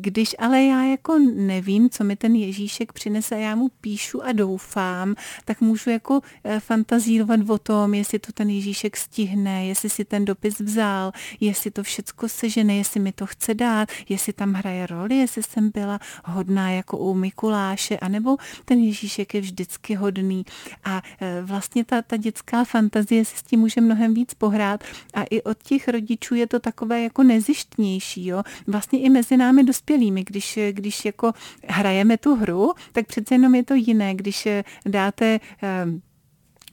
když 0.00 0.34
ale 0.38 0.62
já 0.62 0.84
jako 0.84 1.18
nevím, 1.34 1.90
co 1.90 2.04
mi 2.04 2.16
ten 2.16 2.34
Ježíšek 2.34 2.92
přinese, 2.92 3.38
já 3.38 3.54
mu 3.54 3.68
píšu 3.80 4.22
a 4.22 4.32
doufám, 4.32 5.14
tak 5.44 5.60
můžu 5.60 5.90
jako 5.90 6.20
eh, 6.44 6.60
fantazírovat 6.60 7.50
o 7.50 7.58
tom, 7.58 7.94
jestli 7.94 8.18
to 8.18 8.32
ten 8.32 8.50
Ježíšek 8.50 8.96
stihne, 8.96 9.66
jestli 9.66 9.90
si 9.90 10.04
ten 10.04 10.24
dopis 10.24 10.60
vzal, 10.60 11.12
jestli 11.40 11.70
to 11.70 11.82
všecko 11.82 12.28
sežene, 12.28 12.74
jestli 12.76 13.00
mi 13.00 13.12
to 13.12 13.26
chce 13.26 13.54
dát, 13.54 13.88
jestli 14.08 14.32
tam 14.32 14.52
hraje 14.52 14.86
roli, 14.86 15.16
jestli 15.16 15.42
jsem 15.42 15.70
byla 15.70 16.00
hodná 16.24 16.70
jako 16.70 16.98
u 16.98 17.14
Mikuláše, 17.14 17.98
anebo 17.98 18.36
ten 18.64 18.78
Ježíšek 18.78 19.34
je 19.34 19.40
vždycky 19.40 19.94
hodný. 19.94 20.44
A 20.84 21.02
eh, 21.20 21.42
vlastně 21.42 21.84
ta, 21.84 22.02
ta 22.02 22.16
dětská 22.16 22.64
fantazie 22.64 23.24
si 23.24 23.36
s 23.36 23.42
tím 23.42 23.60
může 23.60 23.80
mnohem 23.80 24.14
víc 24.14 24.34
pohrát 24.34 24.84
a 25.14 25.22
i 25.22 25.42
od 25.42 25.62
těch 25.62 25.88
rodičů 25.88 26.34
je 26.34 26.46
to 26.46 26.60
takové 26.60 27.02
jako 27.02 27.22
nezištnější. 27.22 28.26
Jo? 28.26 28.42
vlastně 28.66 28.81
i 28.96 29.10
mezi 29.10 29.36
námi 29.36 29.64
dospělými, 29.64 30.24
když, 30.24 30.58
když 30.70 31.04
jako 31.04 31.32
hrajeme 31.68 32.18
tu 32.18 32.34
hru, 32.34 32.72
tak 32.92 33.06
přece 33.06 33.34
jenom 33.34 33.54
je 33.54 33.64
to 33.64 33.74
jiné, 33.74 34.14
když 34.14 34.48
dáte 34.86 35.40
eh, 35.62 35.86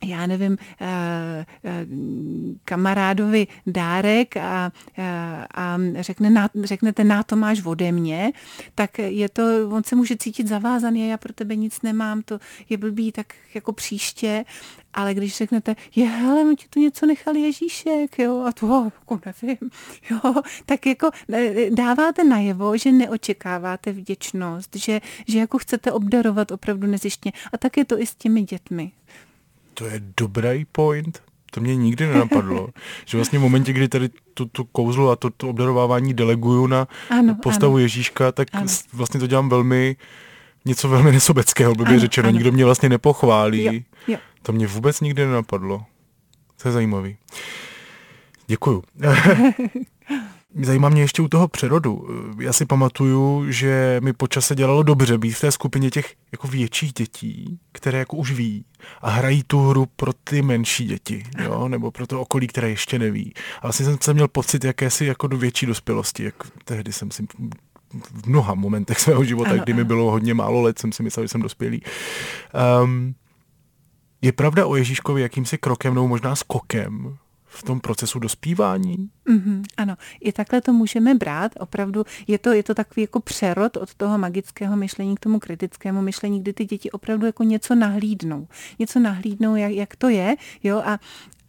já 0.04 0.28
nevím, 0.28 0.58
eh, 0.82 1.46
eh, 1.64 1.86
kamarádovi 2.66 3.48
dárek 3.68 4.38
a, 4.38 4.72
a 5.56 5.78
řekne, 6.00 6.30
na, 6.30 6.50
řeknete, 6.64 7.04
na 7.04 7.24
to 7.24 7.36
máš 7.36 7.66
ode 7.66 7.92
mě, 7.92 8.32
tak 8.76 9.00
je 9.00 9.30
to, 9.30 9.44
on 9.70 9.84
se 9.84 9.96
může 9.96 10.18
cítit 10.18 10.48
zavázaný, 10.48 11.10
já 11.10 11.18
pro 11.18 11.34
tebe 11.34 11.56
nic 11.56 11.82
nemám, 11.82 12.22
to 12.22 12.40
je 12.70 12.78
blbý, 12.78 13.12
tak 13.12 13.34
jako 13.54 13.74
příště 13.74 14.46
ale 14.94 15.14
když 15.14 15.38
řeknete, 15.38 15.76
je, 15.96 16.06
hele, 16.06 16.44
mu 16.44 16.56
ti 16.56 16.68
tu 16.70 16.80
něco 16.80 17.06
nechal 17.06 17.36
Ježíšek, 17.36 18.20
jo, 18.20 18.44
a 18.48 18.52
to, 18.52 18.92
jako 18.96 19.20
nevím, 19.26 19.70
jo, 20.10 20.34
tak 20.66 20.86
jako 20.86 21.10
dáváte 21.70 22.24
najevo, 22.24 22.78
že 22.78 22.92
neočekáváte 22.92 23.92
vděčnost, 23.92 24.76
že, 24.76 25.02
že 25.28 25.40
jako 25.40 25.58
chcete 25.58 25.92
obdarovat 25.92 26.52
opravdu 26.52 26.88
nezištně. 26.88 27.32
A 27.54 27.58
tak 27.58 27.78
je 27.78 27.86
to 27.86 28.02
i 28.02 28.06
s 28.06 28.16
těmi 28.16 28.42
dětmi. 28.42 28.92
To 29.80 29.86
je 29.86 30.02
dobrý 30.18 30.66
point. 30.72 31.24
To 31.52 31.62
mě 31.62 31.76
nikdy 31.76 32.08
nenapadlo. 32.08 32.70
že 33.06 33.18
vlastně 33.18 33.40
v 33.40 33.42
momentě, 33.42 33.74
kdy 33.74 33.88
tady 33.88 34.10
tu, 34.34 34.46
tu 34.46 34.64
kouzlu 34.64 35.10
a 35.10 35.16
to, 35.16 35.30
to 35.30 35.50
obdarovávání 35.50 36.14
deleguju 36.14 36.68
na 36.68 36.88
ano, 37.10 37.36
postavu 37.44 37.74
ano. 37.74 37.80
Ježíška, 37.80 38.32
tak 38.32 38.48
ano. 38.54 38.68
vlastně 38.94 39.20
to 39.20 39.28
dělám 39.28 39.50
velmi 39.50 39.96
něco 40.66 40.90
velmi 40.90 41.12
nesobeckého, 41.12 41.76
by 41.76 41.84
ano, 41.84 42.00
řečeno. 42.00 42.28
Ano. 42.30 42.34
Nikdo 42.34 42.52
mě 42.52 42.66
vlastně 42.66 42.90
nepochválí. 42.90 43.64
Jo, 43.64 43.74
jo. 44.08 44.18
To 44.42 44.52
mě 44.52 44.68
vůbec 44.68 45.02
nikdy 45.02 45.26
nenapadlo. 45.26 45.84
To 46.62 46.68
je 46.68 46.72
zajímavý. 46.72 47.18
Děkuju. 48.48 48.84
Zajímá 50.56 50.90
mě 50.90 51.02
ještě 51.02 51.22
u 51.22 51.28
toho 51.28 51.48
přerodu. 51.48 52.08
Já 52.40 52.54
si 52.54 52.66
pamatuju, 52.66 53.52
že 53.52 54.00
mi 54.04 54.14
počase 54.14 54.56
dělalo 54.56 54.84
dobře 54.84 55.18
být 55.18 55.32
v 55.32 55.42
té 55.42 55.52
skupině 55.52 55.90
těch 55.90 56.14
jako 56.32 56.48
větších 56.48 56.94
dětí, 56.94 57.60
které 57.72 58.00
jako 58.00 58.18
už 58.18 58.32
ví 58.32 58.66
a 59.02 59.10
hrají 59.10 59.44
tu 59.44 59.60
hru 59.60 59.86
pro 59.96 60.14
ty 60.14 60.42
menší 60.42 60.86
děti, 60.86 61.24
jo? 61.44 61.68
nebo 61.68 61.92
pro 61.92 62.08
to 62.08 62.22
okolí, 62.22 62.48
které 62.48 62.70
ještě 62.70 63.00
neví. 63.00 63.34
A 63.58 63.60
vlastně 63.62 63.86
jsem, 63.86 63.98
jsem 64.02 64.14
měl 64.14 64.28
pocit 64.28 64.64
jakési 64.64 65.06
jako 65.06 65.28
do 65.28 65.38
větší 65.38 65.66
dospělosti, 65.66 66.24
jak 66.24 66.36
tehdy 66.66 66.94
jsem 66.94 67.12
si 67.12 67.28
v 68.14 68.28
mnoha 68.28 68.54
momentech 68.54 69.00
svého 69.00 69.24
života, 69.24 69.52
ano, 69.52 69.64
kdy 69.64 69.74
mi 69.74 69.84
bylo 69.84 70.12
hodně 70.12 70.34
málo 70.34 70.62
let, 70.62 70.80
jsem 70.80 70.92
si 70.92 71.04
myslel, 71.04 71.24
že 71.24 71.28
jsem 71.28 71.42
dospělý. 71.42 71.82
Um, 72.84 73.16
je 74.22 74.32
pravda 74.32 74.66
o 74.66 74.76
Ježíškovi 74.76 75.22
jakýmsi 75.22 75.58
krokem 75.58 75.94
nebo 75.94 76.08
možná 76.08 76.36
skokem 76.36 77.18
v 77.50 77.64
tom 77.64 77.80
procesu 77.80 78.20
dospívání? 78.20 79.10
Mm-hmm, 79.30 79.64
ano, 79.78 79.96
i 80.22 80.32
takhle 80.32 80.62
to 80.62 80.74
můžeme 80.74 81.16
brát. 81.16 81.52
Opravdu 81.60 82.06
je 82.28 82.38
to, 82.38 82.54
je 82.54 82.64
to 82.64 82.74
takový 82.74 83.02
jako 83.02 83.20
přerod 83.20 83.78
od 83.78 83.94
toho 83.94 84.18
magického 84.18 84.76
myšlení 84.76 85.16
k 85.16 85.20
tomu 85.20 85.40
kritickému 85.40 86.02
myšlení, 86.02 86.40
kdy 86.42 86.54
ty 86.54 86.66
děti 86.66 86.92
opravdu 86.92 87.26
jako 87.26 87.44
něco 87.44 87.76
nahlídnou. 87.76 88.48
Něco 88.80 89.00
nahlídnou, 89.00 89.56
jak, 89.56 89.72
jak 89.72 89.96
to 89.96 90.10
je, 90.10 90.36
jo, 90.64 90.78
a, 90.86 91.00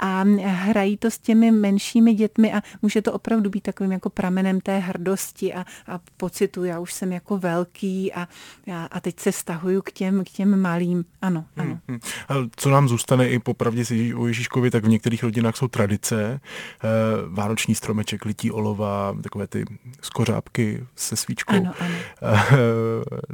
a 0.01 0.25
hrají 0.45 0.97
to 0.97 1.11
s 1.11 1.19
těmi 1.19 1.51
menšími 1.51 2.15
dětmi 2.15 2.53
a 2.53 2.63
může 2.83 3.03
to 3.03 3.13
opravdu 3.13 3.51
být 3.51 3.61
takovým 3.61 3.93
jako 3.93 4.11
pramenem 4.11 4.61
té 4.61 4.79
hrdosti 4.79 5.55
a, 5.55 5.65
a 5.87 6.01
pocitu, 6.17 6.65
já 6.65 6.79
už 6.79 6.93
jsem 6.93 7.13
jako 7.13 7.39
velký 7.39 8.13
a, 8.13 8.29
a, 8.73 8.85
a 8.85 9.01
teď 9.01 9.21
se 9.21 9.33
stahuju 9.33 9.83
k 9.83 9.93
těm, 9.93 10.25
k 10.25 10.29
těm 10.29 10.61
malým. 10.61 11.05
Ano, 11.23 11.45
ano. 11.57 11.71
Hmm, 11.71 11.81
hmm. 11.89 12.01
A 12.29 12.35
co 12.57 12.71
nám 12.71 12.89
zůstane 12.89 13.29
i 13.29 13.39
po 13.39 13.55
pravdě 13.55 13.85
o 14.17 14.27
Ježíškovi, 14.27 14.71
tak 14.71 14.85
v 14.85 14.89
některých 14.89 15.23
rodinách 15.23 15.57
jsou 15.57 15.69
tradice, 15.69 16.41
eh, 16.41 16.89
vánoční 17.29 17.75
stromeček, 17.75 18.25
lití 18.25 18.51
olova, 18.51 19.17
takové 19.23 19.47
ty 19.47 19.65
skořápky 20.03 20.87
se 20.97 21.17
svíčkou, 21.17 21.55
ano, 21.55 21.73
ano. 21.81 21.95
Eh, 22.23 22.57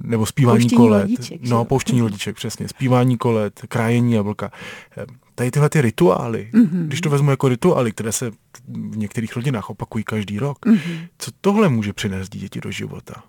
nebo 0.02 0.26
zpívání 0.26 0.58
pouštění 0.58 0.76
kolet. 0.76 1.02
Lodiček, 1.02 1.40
no, 1.42 1.64
pouštění 1.64 2.02
lodiček, 2.02 2.37
přesně. 2.37 2.68
Zpívání 2.68 3.18
kolet, 3.18 3.61
krájení 3.68 4.12
jablka. 4.12 4.50
Tady 5.38 5.50
tyhle 5.50 5.69
ty 5.69 5.81
rituály, 5.81 6.50
mm-hmm. 6.52 6.87
když 6.87 7.00
to 7.00 7.11
vezmu 7.11 7.31
jako 7.31 7.49
rituály, 7.49 7.93
které 7.93 8.12
se 8.12 8.31
v 8.69 8.97
některých 8.97 9.37
rodinách 9.37 9.71
opakují 9.71 10.05
každý 10.05 10.38
rok, 10.38 10.66
mm-hmm. 10.66 11.09
co 11.19 11.31
tohle 11.40 11.69
může 11.69 11.93
přinést 11.93 12.28
děti 12.28 12.61
do 12.61 12.71
života? 12.71 13.23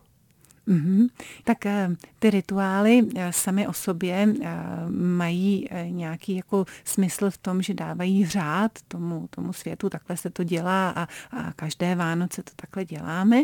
Mm-hmm. 0.68 1.08
Tak 1.44 1.66
eh, 1.66 1.90
ty 2.20 2.30
rituály 2.30 3.02
eh, 3.16 3.34
sami 3.34 3.68
o 3.68 3.74
sobě 3.74 4.28
eh, 4.44 4.56
mají 4.90 5.70
nějaký 5.90 6.36
jako 6.36 6.66
smysl 6.84 7.30
v 7.30 7.38
tom, 7.38 7.62
že 7.62 7.74
dávají 7.74 8.26
řád 8.26 8.72
tomu, 8.88 9.28
tomu 9.30 9.54
světu, 9.54 9.90
takhle 9.90 10.18
se 10.18 10.30
to 10.30 10.44
dělá 10.44 10.90
a, 10.90 11.08
a 11.32 11.54
každé 11.56 11.96
Vánoce 11.96 12.44
to 12.44 12.52
takhle 12.56 12.86
děláme. 12.86 13.44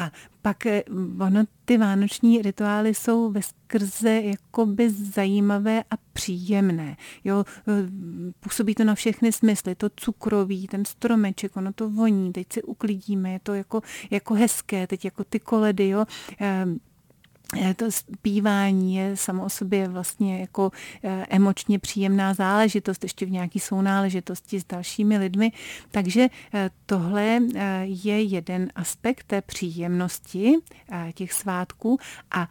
A 0.00 0.10
pak 0.48 0.66
ono, 1.20 1.44
ty 1.64 1.78
vánoční 1.78 2.42
rituály 2.42 2.94
jsou 2.94 3.30
ve 3.30 3.42
skrze 3.42 4.10
jakoby 4.10 4.90
zajímavé 4.90 5.84
a 5.90 5.94
příjemné. 6.12 6.96
Jo, 7.24 7.44
působí 8.40 8.74
to 8.74 8.84
na 8.84 8.94
všechny 8.94 9.32
smysly. 9.32 9.74
To 9.74 9.90
cukroví, 9.96 10.66
ten 10.66 10.84
stromeček, 10.84 11.56
ono 11.56 11.72
to 11.72 11.90
voní, 11.90 12.32
teď 12.32 12.46
si 12.52 12.62
uklidíme, 12.62 13.32
je 13.32 13.40
to 13.42 13.54
jako, 13.54 13.80
jako 14.10 14.34
hezké, 14.34 14.86
teď 14.86 15.04
jako 15.04 15.24
ty 15.24 15.40
koledy, 15.40 15.88
jo. 15.88 16.04
Eh, 17.56 17.74
to 17.74 17.92
zpívání 17.92 18.94
je 18.94 19.16
samo 19.16 19.44
o 19.44 19.48
sobě 19.48 19.88
vlastně 19.88 20.40
jako 20.40 20.70
eh, 21.04 21.26
emočně 21.30 21.78
příjemná 21.78 22.34
záležitost, 22.34 23.02
ještě 23.02 23.26
v 23.26 23.30
nějaký 23.30 23.60
sounáležitosti 23.60 24.60
s 24.60 24.64
dalšími 24.64 25.18
lidmi. 25.18 25.52
Takže 25.90 26.28
eh, 26.54 26.70
tohle 26.86 27.40
je 27.84 28.22
jeden 28.22 28.72
aspekt 28.74 29.24
té 29.26 29.42
příjemnosti 29.42 30.54
těch 31.14 31.32
svátků 31.32 31.98
a 32.30 32.48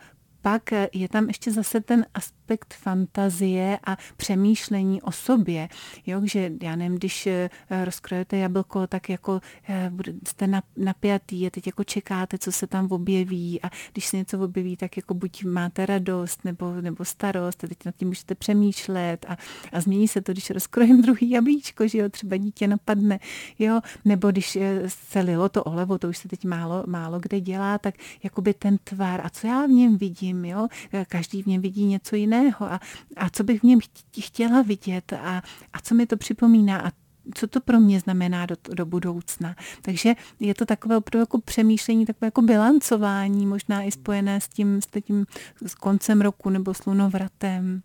pak 0.48 0.72
je 0.94 1.10
tam 1.10 1.28
ještě 1.28 1.52
zase 1.52 1.82
ten 1.82 2.06
aspekt 2.14 2.74
fantazie 2.74 3.80
a 3.84 3.98
přemýšlení 4.18 5.02
o 5.02 5.12
sobě. 5.12 5.70
Jo, 6.06 6.22
že 6.24 6.52
já 6.62 6.76
nevím, 6.76 6.98
když 6.98 7.28
eh, 7.28 7.50
rozkrojete 7.86 8.38
jablko, 8.38 8.88
tak 8.88 9.10
jako 9.10 9.42
eh, 9.70 9.92
jste 10.28 10.48
napjatý 10.78 11.48
a 11.48 11.50
teď 11.50 11.68
jako 11.68 11.84
čekáte, 11.84 12.38
co 12.38 12.52
se 12.52 12.68
tam 12.68 12.88
objeví 12.92 13.62
a 13.62 13.70
když 13.92 14.06
se 14.06 14.18
něco 14.18 14.40
objeví, 14.40 14.78
tak 14.78 14.98
jako 14.98 15.14
buď 15.14 15.44
máte 15.44 15.86
radost 15.86 16.46
nebo, 16.46 16.82
nebo 16.82 17.06
starost 17.06 17.64
a 17.64 17.68
teď 17.68 17.86
nad 17.86 17.96
tím 17.96 18.08
můžete 18.08 18.36
přemýšlet 18.36 19.26
a, 19.30 19.38
a 19.72 19.82
změní 19.82 20.08
se 20.08 20.22
to, 20.22 20.32
když 20.32 20.50
rozkrojím 20.50 21.02
druhý 21.08 21.30
jablíčko, 21.30 21.88
že 21.88 21.98
jo, 21.98 22.10
třeba 22.10 22.38
dítě 22.38 22.68
napadne, 22.68 23.20
jo, 23.60 23.82
nebo 24.06 24.32
když 24.32 24.56
eh, 24.56 24.82
se 24.88 25.20
lilo 25.20 25.50
to 25.50 25.64
olevo, 25.64 25.98
to 25.98 26.10
už 26.10 26.18
se 26.18 26.28
teď 26.28 26.46
málo, 26.46 26.84
málo 26.88 27.20
kde 27.20 27.42
dělá, 27.42 27.78
tak 27.78 27.96
jakoby 28.24 28.54
ten 28.54 28.78
tvar 28.78 29.22
a 29.24 29.30
co 29.30 29.48
já 29.48 29.66
v 29.66 29.70
něm 29.70 29.98
vidím, 29.98 30.37
vidím, 30.42 30.58
jo? 30.58 30.68
každý 31.08 31.44
v 31.44 31.46
něm 31.46 31.62
vidí 31.62 31.86
něco 31.86 32.16
jiného 32.16 32.66
a, 32.66 32.80
a 33.16 33.30
co 33.30 33.44
bych 33.44 33.62
v 33.62 33.64
něm 33.64 33.80
chtěla 34.20 34.62
vidět 34.62 35.14
a, 35.14 35.42
a 35.74 35.80
co 35.84 35.96
mi 35.96 36.06
to 36.06 36.18
připomíná 36.18 36.82
a 36.82 36.92
co 37.34 37.48
to 37.48 37.62
pro 37.62 37.80
mě 37.80 38.00
znamená 38.00 38.46
do, 38.46 38.56
do 38.74 38.86
budoucna. 38.86 39.56
Takže 39.82 40.14
je 40.40 40.54
to 40.54 40.66
takové 40.66 40.98
opravdu 40.98 41.20
jako 41.20 41.42
přemýšlení, 41.42 42.06
takové 42.06 42.28
jako 42.28 42.42
bilancování, 42.42 43.46
možná 43.46 43.84
i 43.84 43.92
spojené 43.92 44.42
s 44.42 44.48
tím, 44.48 44.82
s 44.82 44.88
tím 45.02 45.26
s 45.66 45.76
koncem 45.76 46.22
roku 46.22 46.50
nebo 46.50 46.74
s 46.74 46.86
lunovratem. 46.86 47.82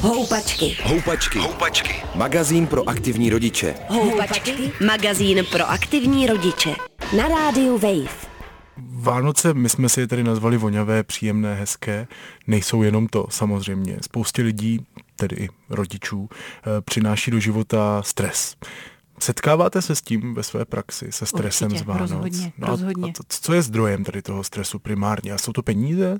Houpačky. 0.00 0.76
Houpačky. 0.82 1.38
Houpačky. 1.38 2.02
Magazín 2.14 2.66
pro 2.66 2.88
aktivní 2.88 3.30
rodiče. 3.30 3.74
Houpačky. 3.88 4.72
Magazín 4.86 5.44
pro 5.52 5.70
aktivní 5.70 6.26
rodiče. 6.26 6.74
Na 7.16 7.28
rádiu 7.28 7.78
Wave. 7.78 8.31
Vánoce, 8.90 9.54
my 9.54 9.68
jsme 9.68 9.88
si 9.88 10.00
je 10.00 10.06
tady 10.06 10.24
nazvali 10.24 10.56
voňavé, 10.56 11.02
příjemné, 11.02 11.54
hezké. 11.54 12.06
Nejsou 12.46 12.82
jenom 12.82 13.06
to, 13.06 13.26
samozřejmě. 13.30 13.96
Spoustě 14.02 14.42
lidí, 14.42 14.86
tedy 15.16 15.36
i 15.36 15.48
rodičů, 15.70 16.28
eh, 16.32 16.80
přináší 16.80 17.30
do 17.30 17.40
života 17.40 18.02
stres. 18.02 18.56
Setkáváte 19.18 19.82
se 19.82 19.94
s 19.94 20.02
tím 20.02 20.34
ve 20.34 20.42
své 20.42 20.64
praxi, 20.64 21.12
se 21.12 21.26
stresem 21.26 21.66
Určitě, 21.66 21.84
z 21.84 21.86
Vánoc? 21.86 22.10
Rozhodně, 22.10 22.52
no 22.58 22.66
rozhodně. 22.66 23.04
A, 23.04 23.08
a 23.08 23.24
co 23.28 23.52
je 23.52 23.62
zdrojem 23.62 24.04
tady 24.04 24.22
toho 24.22 24.44
stresu 24.44 24.78
primárně? 24.78 25.32
A 25.32 25.38
jsou 25.38 25.52
to 25.52 25.62
peníze? 25.62 26.18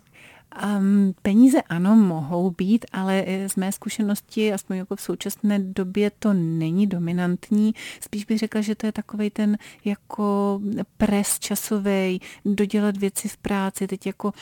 Um, 0.53 1.15
peníze 1.23 1.63
ano, 1.63 1.97
mohou 1.97 2.51
být, 2.51 2.85
ale 2.93 3.25
z 3.47 3.57
mé 3.57 3.73
zkušenosti, 3.73 4.53
aspoň 4.53 4.77
jako 4.77 4.97
v 4.97 5.01
současné 5.01 5.59
době, 5.59 6.11
to 6.19 6.33
není 6.33 6.87
dominantní. 6.87 7.75
Spíš 8.01 8.25
bych 8.25 8.39
řekla, 8.39 8.61
že 8.61 8.75
to 8.75 8.87
je 8.87 8.93
takový 8.93 9.31
ten 9.31 9.59
jako 9.85 10.61
pres 10.97 11.39
časový, 11.39 12.21
dodělat 12.45 12.97
věci 12.97 13.29
v 13.29 13.37
práci, 13.37 13.87
teď 13.87 14.07
jako, 14.07 14.33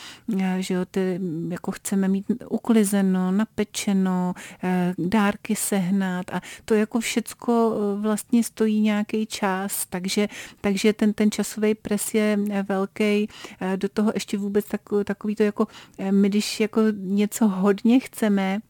eh, 0.40 0.56
že 0.58 0.74
jo, 0.74 0.84
ty, 0.84 1.20
jako 1.48 1.70
chceme 1.70 2.08
mít 2.08 2.26
uklizeno, 2.48 3.30
napečeno, 3.30 4.34
eh, 4.62 4.94
dárky 4.98 5.56
sehnat 5.56 6.30
a 6.32 6.40
to 6.64 6.74
jako 6.74 7.00
všecko 7.00 7.74
eh, 7.74 8.00
vlastně 8.00 8.44
stojí 8.44 8.80
nějaký 8.80 9.26
čas, 9.26 9.86
takže, 9.86 10.28
takže 10.60 10.92
ten, 10.92 11.12
ten 11.12 11.30
časový 11.30 11.74
pres 11.74 12.14
je 12.14 12.38
velký, 12.68 13.28
do 13.76 13.88
toho 13.88 14.10
ještě 14.14 14.38
vůbec 14.38 14.64
takový, 14.64 15.04
takový 15.04 15.34
to 15.36 15.42
jako 15.42 15.66
my 16.10 16.28
když 16.28 16.60
jako 16.60 16.80
něco 16.90 17.48
hodně 17.48 18.00
chceme, 18.00 18.60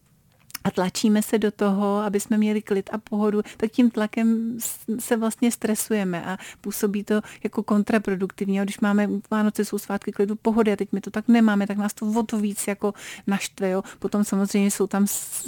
a 0.64 0.70
tlačíme 0.70 1.22
se 1.22 1.38
do 1.38 1.50
toho, 1.50 1.98
aby 1.98 2.20
jsme 2.20 2.38
měli 2.38 2.62
klid 2.62 2.90
a 2.92 2.98
pohodu, 2.98 3.42
tak 3.56 3.70
tím 3.70 3.90
tlakem 3.90 4.58
se 4.98 5.16
vlastně 5.16 5.52
stresujeme 5.52 6.24
a 6.24 6.38
působí 6.60 7.04
to 7.04 7.20
jako 7.44 7.62
kontraproduktivně. 7.62 8.60
A 8.60 8.64
když 8.64 8.80
máme 8.80 9.08
Vánoce, 9.30 9.64
jsou 9.64 9.78
svátky 9.78 10.12
klidu, 10.12 10.36
pohody 10.36 10.72
a 10.72 10.76
teď 10.76 10.88
my 10.92 11.00
to 11.00 11.10
tak 11.10 11.28
nemáme, 11.28 11.66
tak 11.66 11.76
nás 11.76 11.94
to 11.94 12.06
o 12.06 12.22
to 12.22 12.38
víc 12.38 12.66
jako 12.68 12.94
naštve. 13.26 13.70
Jo. 13.70 13.82
Potom 13.98 14.24
samozřejmě 14.24 14.70
jsou 14.70 14.86
tam, 14.86 15.06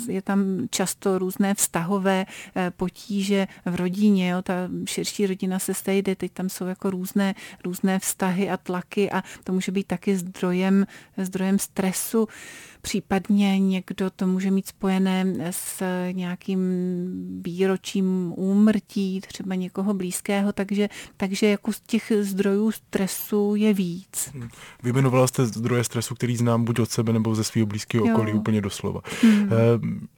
je 0.09 0.23
tam 0.23 0.67
často 0.71 1.19
různé 1.19 1.55
vztahové 1.55 2.27
eh, 2.57 2.73
potíže 2.77 3.47
v 3.65 3.75
rodině, 3.75 4.31
jo. 4.31 4.43
ta 4.43 4.55
širší 4.85 5.27
rodina 5.27 5.59
se 5.59 5.75
stejde, 5.75 6.17
teď 6.17 6.33
tam 6.33 6.49
jsou 6.49 6.67
jako 6.67 6.91
různé, 6.91 7.35
různé 7.65 7.99
vztahy 7.99 8.51
a 8.51 8.57
tlaky 8.57 9.11
a 9.11 9.23
to 9.45 9.53
může 9.53 9.73
být 9.73 9.87
taky 9.87 10.17
zdrojem, 10.17 10.87
zdrojem 11.17 11.59
stresu. 11.59 12.29
Případně 12.83 13.59
někdo 13.59 14.11
to 14.11 14.27
může 14.27 14.51
mít 14.51 14.67
spojené 14.67 15.02
s 15.51 15.83
nějakým 16.13 16.61
výročím 17.45 18.33
úmrtí, 18.37 19.21
třeba 19.21 19.55
někoho 19.55 19.95
blízkého, 19.95 20.53
takže, 20.53 20.89
takže 21.17 21.47
jako 21.47 21.73
z 21.73 21.81
těch 21.81 22.13
zdrojů 22.21 22.71
stresu 22.71 23.55
je 23.57 23.75
víc. 23.75 24.31
Hmm. 24.35 24.49
Vyjmenovala 24.83 25.27
jste 25.27 25.47
zdroje 25.47 25.85
stresu, 25.85 26.15
který 26.15 26.37
znám 26.37 26.65
buď 26.65 26.79
od 26.79 26.91
sebe 26.91 27.13
nebo 27.13 27.35
ze 27.35 27.45
svého 27.45 27.67
blízkého 27.67 28.05
okolí 28.05 28.31
jo. 28.31 28.37
úplně 28.37 28.61
doslova. 28.61 29.01
Hmm. 29.23 29.51
Ehm, 29.53 30.09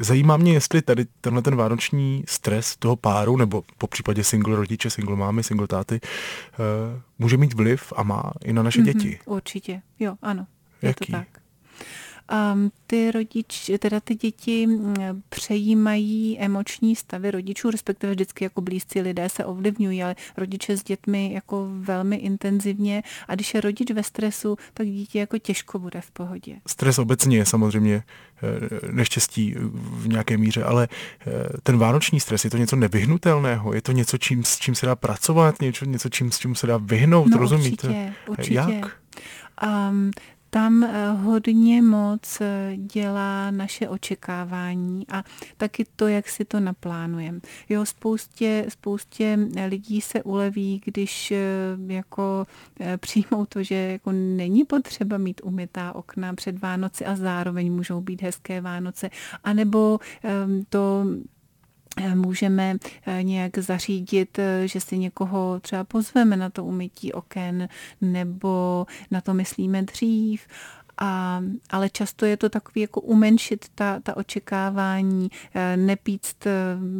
zajímá 0.00 0.36
mě, 0.36 0.52
jestli 0.52 0.82
tady 0.82 1.06
tenhle 1.20 1.42
ten 1.42 1.56
vánoční 1.56 2.24
stres 2.28 2.76
toho 2.76 2.96
páru, 2.96 3.36
nebo 3.36 3.62
po 3.78 3.86
případě 3.86 4.24
single 4.24 4.56
rodiče, 4.56 4.90
single 4.90 5.16
mámy, 5.16 5.42
single 5.42 5.66
táty, 5.66 6.00
uh, 6.00 7.00
může 7.18 7.36
mít 7.36 7.54
vliv 7.54 7.92
a 7.96 8.02
má 8.02 8.32
i 8.44 8.52
na 8.52 8.62
naše 8.62 8.80
mm-hmm, 8.80 8.84
děti. 8.84 9.18
Určitě, 9.24 9.82
jo, 9.98 10.16
ano. 10.22 10.46
Jaký? 10.82 11.12
Je 11.12 11.18
to 11.18 11.24
tak 11.24 11.45
ty 12.86 13.10
rodič, 13.10 13.70
teda 13.78 14.00
ty 14.00 14.14
děti 14.14 14.68
přejímají 15.28 16.38
emoční 16.38 16.96
stavy 16.96 17.30
rodičů, 17.30 17.70
respektive 17.70 18.12
vždycky 18.12 18.44
jako 18.44 18.60
blízcí 18.60 19.00
lidé 19.00 19.28
se 19.28 19.44
ovlivňují, 19.44 20.02
ale 20.02 20.16
rodiče 20.36 20.76
s 20.76 20.82
dětmi 20.82 21.32
jako 21.32 21.68
velmi 21.80 22.16
intenzivně 22.16 23.02
a 23.28 23.34
když 23.34 23.54
je 23.54 23.60
rodič 23.60 23.90
ve 23.90 24.02
stresu, 24.02 24.56
tak 24.74 24.86
dítě 24.86 25.18
jako 25.18 25.38
těžko 25.38 25.78
bude 25.78 26.00
v 26.00 26.10
pohodě. 26.10 26.56
Stres 26.66 26.98
obecně 26.98 27.36
je 27.36 27.46
samozřejmě 27.46 28.02
eh, 28.02 28.92
neštěstí 28.92 29.54
v 29.72 30.08
nějaké 30.08 30.36
míře, 30.36 30.64
ale 30.64 30.88
eh, 31.26 31.32
ten 31.62 31.78
vánoční 31.78 32.20
stres, 32.20 32.44
je 32.44 32.50
to 32.50 32.56
něco 32.56 32.76
nevyhnutelného? 32.76 33.74
Je 33.74 33.82
to 33.82 33.92
něco, 33.92 34.18
čím, 34.18 34.44
s 34.44 34.58
čím 34.58 34.74
se 34.74 34.86
dá 34.86 34.96
pracovat? 34.96 35.60
Něco, 35.60 35.84
něco 35.84 36.08
čím, 36.08 36.32
s 36.32 36.38
čím 36.38 36.54
se 36.54 36.66
dá 36.66 36.76
vyhnout? 36.76 37.28
No, 37.28 37.38
rozumíte? 37.38 37.88
Určitě, 37.88 38.14
určitě. 38.28 38.54
Jak? 38.54 39.00
Um, 39.90 40.10
tam 40.56 40.84
eh, 40.84 41.10
hodně 41.10 41.82
moc 41.82 42.40
eh, 42.40 42.76
dělá 42.76 43.50
naše 43.50 43.88
očekávání 43.88 45.06
a 45.08 45.24
taky 45.56 45.84
to, 45.96 46.08
jak 46.08 46.28
si 46.28 46.44
to 46.44 46.60
naplánujeme. 46.60 47.40
Jo, 47.68 47.86
spoustě, 47.86 48.66
spoustě 48.68 49.38
lidí 49.68 50.00
se 50.00 50.22
uleví, 50.22 50.82
když 50.84 51.30
eh, 51.30 51.38
jako 51.86 52.46
přijmou 52.96 53.46
to, 53.46 53.62
že 53.62 53.74
jako 53.74 54.12
není 54.12 54.64
potřeba 54.64 55.18
mít 55.18 55.40
umytá 55.44 55.94
okna 55.94 56.34
před 56.34 56.58
Vánoci 56.58 57.04
a 57.06 57.16
zároveň 57.16 57.72
můžou 57.72 58.00
být 58.00 58.22
hezké 58.22 58.60
Vánoce, 58.60 59.10
anebo 59.44 59.98
ehm, 60.22 60.64
to 60.68 61.04
můžeme 62.14 62.76
nějak 63.22 63.58
zařídit, 63.58 64.38
že 64.64 64.80
si 64.80 64.98
někoho 64.98 65.60
třeba 65.60 65.84
pozveme 65.84 66.36
na 66.36 66.50
to 66.50 66.64
umytí 66.64 67.12
oken 67.12 67.68
nebo 68.00 68.86
na 69.10 69.20
to 69.20 69.34
myslíme 69.34 69.82
dřív. 69.82 70.46
A, 70.98 71.40
ale 71.70 71.90
často 71.90 72.26
je 72.26 72.36
to 72.36 72.48
takový 72.48 72.80
jako 72.80 73.00
umenšit 73.00 73.64
ta, 73.74 74.00
ta 74.00 74.16
očekávání, 74.16 75.30
eh, 75.54 75.76
nepít 75.76 76.26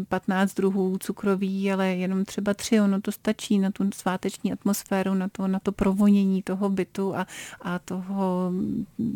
15 0.08 0.54
druhů 0.54 0.98
cukroví, 0.98 1.72
ale 1.72 1.88
jenom 1.88 2.24
třeba 2.24 2.54
tři, 2.54 2.80
ono 2.80 3.00
to 3.00 3.12
stačí 3.12 3.58
na 3.58 3.70
tu 3.70 3.90
sváteční 3.94 4.52
atmosféru, 4.52 5.14
na 5.14 5.28
to, 5.28 5.48
na 5.48 5.58
to 5.58 5.72
provonění 5.72 6.42
toho 6.42 6.68
bytu 6.68 7.16
a, 7.16 7.26
a 7.62 7.78
toho 7.78 8.52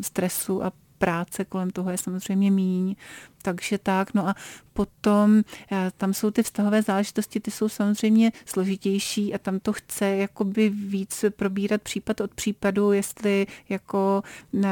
stresu 0.03 0.65
a 0.65 0.73
práce 1.01 1.45
kolem 1.45 1.71
toho 1.71 1.91
je 1.91 1.99
samozřejmě 1.99 2.51
míň. 2.51 2.95
Takže 3.43 3.79
tak, 3.79 4.15
no 4.15 4.29
a 4.29 4.35
potom 4.73 5.43
eh, 5.73 5.91
tam 5.97 6.15
jsou 6.15 6.31
ty 6.31 6.43
vztahové 6.43 6.83
záležitosti, 6.83 7.41
ty 7.41 7.51
jsou 7.51 7.69
samozřejmě 7.69 8.33
složitější 8.47 9.35
a 9.35 9.39
tam 9.39 9.61
to 9.61 9.73
chce 9.73 10.07
jakoby 10.07 10.69
víc 10.69 11.25
probírat 11.37 11.83
případ 11.83 12.21
od 12.21 12.35
případu, 12.35 12.93
jestli 12.93 13.47
jako 13.69 14.23
eh, 14.65 14.69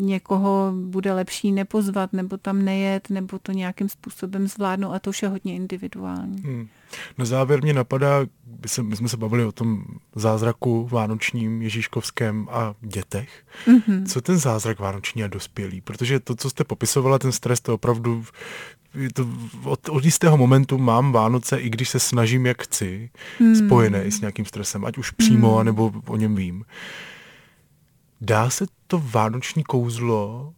někoho 0.00 0.72
bude 0.84 1.12
lepší 1.12 1.52
nepozvat, 1.52 2.12
nebo 2.12 2.36
tam 2.36 2.64
nejet, 2.64 3.10
nebo 3.10 3.38
to 3.38 3.52
nějakým 3.52 3.88
způsobem 3.88 4.48
zvládnout 4.48 4.92
a 4.92 4.98
to 4.98 5.10
už 5.10 5.22
je 5.22 5.28
hodně 5.28 5.54
individuální. 5.54 6.42
Hmm. 6.42 6.68
Na 7.18 7.24
závěr 7.24 7.62
mě 7.62 7.74
napadá, 7.74 8.26
my 8.82 8.96
jsme 8.96 9.08
se 9.08 9.16
bavili 9.16 9.44
o 9.44 9.52
tom 9.52 9.84
zázraku 10.14 10.88
vánočním, 10.90 11.62
ježíškovském 11.62 12.48
a 12.50 12.74
dětech. 12.80 13.44
Mm-hmm. 13.66 14.06
Co 14.06 14.20
ten 14.20 14.38
zázrak 14.38 14.78
vánoční 14.78 15.24
a 15.24 15.26
dospělý? 15.26 15.80
Protože 15.80 16.20
to, 16.20 16.36
co 16.36 16.50
jste 16.50 16.64
popisovala, 16.64 17.18
ten 17.18 17.32
stres, 17.32 17.60
to 17.60 17.74
opravdu 17.74 18.24
je 18.94 19.12
to 19.12 19.28
od, 19.64 19.88
od 19.88 20.04
jistého 20.04 20.36
momentu 20.36 20.78
mám 20.78 21.12
Vánoce, 21.12 21.56
i 21.56 21.70
když 21.70 21.88
se 21.88 22.00
snažím, 22.00 22.46
jak 22.46 22.62
chci, 22.62 23.10
mm. 23.40 23.54
spojené 23.54 24.04
i 24.04 24.12
s 24.12 24.20
nějakým 24.20 24.44
stresem, 24.44 24.84
ať 24.84 24.98
už 24.98 25.10
přímo, 25.10 25.58
mm. 25.58 25.64
nebo 25.64 25.92
o 26.06 26.16
něm 26.16 26.34
vím. 26.36 26.64
Dá 28.20 28.50
se 28.50 28.66
to 28.86 29.02
vánoční 29.04 29.64
kouzlo 29.64 30.52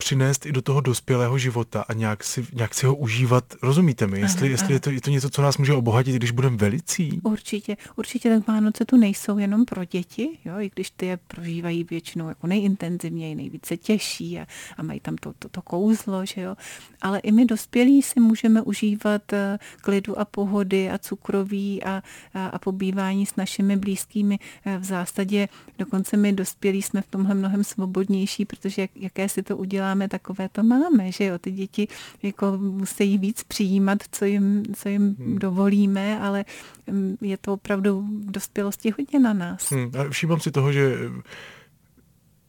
přinést 0.00 0.46
i 0.46 0.52
do 0.52 0.62
toho 0.62 0.80
dospělého 0.80 1.38
života 1.38 1.84
a 1.88 1.92
nějak 1.92 2.24
si, 2.24 2.46
nějak 2.52 2.74
si 2.74 2.86
ho 2.86 2.94
užívat. 2.94 3.44
Rozumíte 3.62 4.06
mi? 4.06 4.20
Jestli, 4.20 4.40
aha, 4.40 4.50
jestli 4.50 4.66
aha. 4.66 4.74
Je, 4.74 4.80
to, 4.80 4.90
je 4.90 5.00
to 5.00 5.10
něco, 5.10 5.30
co 5.30 5.42
nás 5.42 5.58
může 5.58 5.72
obohatit, 5.72 6.14
když 6.14 6.30
budeme 6.30 6.56
velicí? 6.56 7.20
Určitě. 7.22 7.76
Určitě 7.96 8.28
tak 8.30 8.48
Vánoce 8.48 8.84
tu 8.84 8.96
nejsou 8.96 9.38
jenom 9.38 9.64
pro 9.64 9.84
děti, 9.84 10.38
jo, 10.44 10.54
i 10.60 10.70
když 10.74 10.90
ty 10.90 11.06
je 11.06 11.16
prožívají 11.16 11.84
většinou 11.84 12.28
jako 12.28 12.46
nejintenzivněji, 12.46 13.34
nejvíce 13.34 13.76
těžší 13.76 14.38
a, 14.38 14.46
a 14.76 14.82
mají 14.82 15.00
tam 15.00 15.16
to, 15.16 15.32
to, 15.38 15.48
to 15.48 15.62
kouzlo, 15.62 16.26
že 16.26 16.40
jo. 16.40 16.56
Ale 17.02 17.18
i 17.18 17.32
my 17.32 17.44
dospělí 17.44 18.02
si 18.02 18.20
můžeme 18.20 18.62
užívat 18.62 19.32
eh, 19.32 19.58
klidu 19.80 20.18
a 20.18 20.24
pohody 20.24 20.90
a 20.90 20.98
cukroví 20.98 21.82
a, 21.82 22.02
a, 22.34 22.46
a 22.46 22.58
pobývání 22.58 23.26
s 23.26 23.36
našimi 23.36 23.76
blízkými. 23.76 24.38
Eh, 24.64 24.78
v 24.78 24.84
zásadě 24.84 25.48
dokonce 25.78 26.16
my 26.16 26.32
dospělí 26.32 26.82
jsme 26.82 27.02
v 27.02 27.06
tomhle 27.06 27.34
mnohem 27.34 27.64
svobodnější, 27.64 28.44
protože 28.44 28.82
jak, 28.82 28.90
jaké 28.96 29.28
si 29.28 29.42
to 29.42 29.56
udělá 29.56 29.89
děláme, 29.90 30.08
takové 30.08 30.48
to 30.48 30.62
máme, 30.62 31.12
že 31.12 31.24
jo, 31.24 31.38
ty 31.38 31.50
děti 31.50 31.88
jako 32.22 32.58
musí 32.58 33.18
víc 33.18 33.42
přijímat, 33.42 33.98
co 34.12 34.24
jim, 34.24 34.62
co 34.74 34.88
jim 34.88 35.16
hmm. 35.18 35.38
dovolíme, 35.38 36.20
ale 36.20 36.44
mm, 36.86 37.16
je 37.20 37.36
to 37.36 37.52
opravdu 37.52 38.00
v 38.00 38.30
dospělosti 38.30 38.90
hodně 38.98 39.18
na 39.18 39.32
nás. 39.32 39.70
Hmm. 39.70 39.90
A 39.98 40.10
všímám 40.10 40.40
si 40.40 40.50
toho, 40.50 40.72
že 40.72 40.98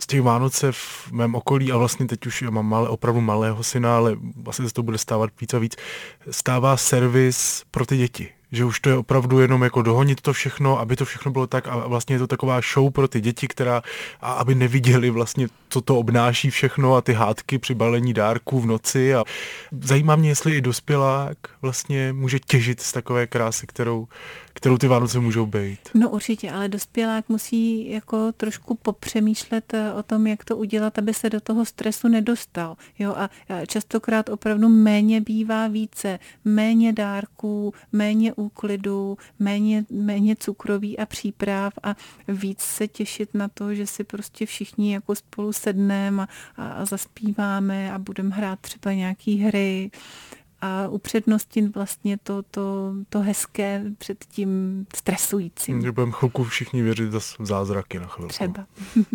z 0.01 0.07
těch 0.07 0.21
Vánoce 0.21 0.71
v 0.71 1.11
mém 1.11 1.35
okolí, 1.35 1.71
a 1.71 1.77
vlastně 1.77 2.07
teď 2.07 2.25
už 2.25 2.41
mám 2.41 2.65
malé, 2.65 2.89
opravdu 2.89 3.21
malého 3.21 3.63
syna, 3.63 3.97
ale 3.97 4.15
vlastně 4.35 4.67
se 4.67 4.73
to 4.73 4.83
bude 4.83 4.97
stávat 4.97 5.29
víc 5.41 5.53
a 5.53 5.59
víc, 5.59 5.75
stává 6.31 6.77
servis 6.77 7.63
pro 7.71 7.85
ty 7.85 7.97
děti 7.97 8.29
že 8.51 8.65
už 8.65 8.79
to 8.79 8.89
je 8.89 8.95
opravdu 8.95 9.39
jenom 9.39 9.61
jako 9.61 9.81
dohonit 9.81 10.21
to 10.21 10.33
všechno, 10.33 10.79
aby 10.79 10.95
to 10.95 11.05
všechno 11.05 11.31
bylo 11.31 11.47
tak 11.47 11.67
a 11.67 11.87
vlastně 11.87 12.15
je 12.15 12.19
to 12.19 12.27
taková 12.27 12.61
show 12.73 12.91
pro 12.91 13.07
ty 13.07 13.21
děti, 13.21 13.47
která, 13.47 13.81
a 14.21 14.31
aby 14.31 14.55
neviděli 14.55 15.09
vlastně, 15.09 15.47
co 15.69 15.81
to 15.81 15.97
obnáší 15.97 16.49
všechno 16.49 16.95
a 16.95 17.01
ty 17.01 17.13
hádky 17.13 17.57
při 17.59 17.75
balení 17.75 18.13
dárků 18.13 18.61
v 18.61 18.65
noci. 18.65 19.15
A 19.15 19.23
zajímá 19.81 20.15
mě, 20.15 20.29
jestli 20.29 20.57
i 20.57 20.61
dospělák 20.61 21.37
vlastně 21.61 22.13
může 22.13 22.39
těžit 22.39 22.81
z 22.81 22.91
takové 22.91 23.27
krásy, 23.27 23.67
kterou, 23.67 24.07
kterou 24.53 24.77
ty 24.77 24.87
Vánoce 24.87 25.19
můžou 25.19 25.45
být. 25.45 25.79
No 25.93 26.09
určitě, 26.09 26.51
ale 26.51 26.69
dospělák 26.69 27.29
musí 27.29 27.89
jako 27.89 28.31
trošku 28.31 28.75
popřemýšlet 28.75 29.73
eh, 29.73 29.93
o 29.93 30.03
tom, 30.03 30.27
jak 30.27 30.45
to 30.45 30.57
udělat, 30.57 30.97
aby 30.97 31.13
se 31.13 31.29
do 31.29 31.41
toho 31.41 31.65
stresu 31.65 32.07
nedostal. 32.07 32.77
Jo, 32.99 33.15
a 33.17 33.29
častokrát 33.65 34.29
opravdu 34.29 34.69
méně 34.69 35.21
bývá 35.21 35.67
více, 35.67 36.19
méně 36.45 36.93
dárků, 36.93 37.73
méně 37.91 38.33
úklidu, 38.33 39.17
méně, 39.39 39.85
méně 39.91 40.35
cukroví 40.35 40.99
a 40.99 41.05
příprav 41.05 41.73
a 41.83 41.95
víc 42.27 42.61
se 42.61 42.87
těšit 42.87 43.33
na 43.33 43.47
to, 43.47 43.75
že 43.75 43.87
si 43.87 44.03
prostě 44.03 44.45
všichni 44.45 44.93
jako 44.93 45.15
spolu 45.15 45.53
sedneme 45.53 46.23
a, 46.23 46.27
a, 46.61 46.71
a 46.71 46.85
zaspíváme 46.85 47.93
a 47.93 47.99
budeme 47.99 48.35
hrát 48.35 48.59
třeba 48.59 48.93
nějaký 48.93 49.37
hry 49.37 49.91
a 50.61 50.87
upřednostnit 50.87 51.75
vlastně 51.75 52.17
to, 52.23 52.43
to, 52.51 52.93
to 53.09 53.19
hezké 53.19 53.83
před 53.97 54.25
tím 54.25 54.85
stresujícím. 54.95 55.81
Že 55.81 55.91
budeme 55.91 56.11
chvilku 56.11 56.43
všichni 56.43 56.81
věřit 56.81 57.13
v 57.13 57.45
zázraky 57.45 57.99
na 57.99 58.07
chvilku. 58.07 58.33
Třeba. 58.33 58.65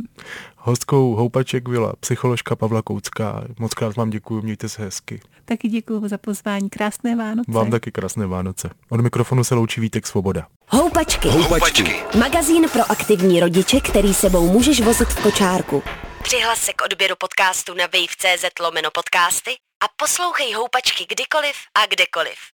Hostkou 0.56 1.14
Houpaček 1.14 1.68
byla 1.68 1.92
psycholožka 2.00 2.56
Pavla 2.56 2.82
Koucká. 2.82 3.44
Moc 3.58 3.74
krát 3.74 3.96
vám 3.96 4.10
děkuji, 4.10 4.42
mějte 4.42 4.68
se 4.68 4.82
hezky. 4.82 5.20
Taky 5.44 5.68
děkuji 5.68 6.08
za 6.08 6.18
pozvání. 6.18 6.70
Krásné 6.70 7.16
Vánoce. 7.16 7.50
Vám 7.52 7.70
taky 7.70 7.92
krásné 7.92 8.26
Vánoce. 8.26 8.70
Od 8.88 9.00
mikrofonu 9.00 9.44
se 9.44 9.54
loučí 9.54 9.80
Vítek 9.80 10.06
Svoboda. 10.06 10.46
Houpačky. 10.68 11.28
Houpačky. 11.28 11.94
Magazín 12.18 12.68
pro 12.72 12.90
aktivní 12.90 13.40
rodiče, 13.40 13.80
který 13.80 14.14
sebou 14.14 14.52
můžeš 14.52 14.80
vozit 14.80 15.08
v 15.08 15.22
kočárku. 15.22 15.82
Přihlas 16.22 16.58
se 16.58 16.72
k 16.72 16.82
odběru 16.84 17.14
podcastu 17.18 17.74
na 17.74 17.84
wave.cz 17.84 18.44
lomeno 18.60 18.90
podcasty 18.90 19.50
a 19.84 19.88
poslouchej 19.96 20.52
Houpačky 20.52 21.06
kdykoliv 21.06 21.56
a 21.74 21.86
kdekoliv. 21.86 22.55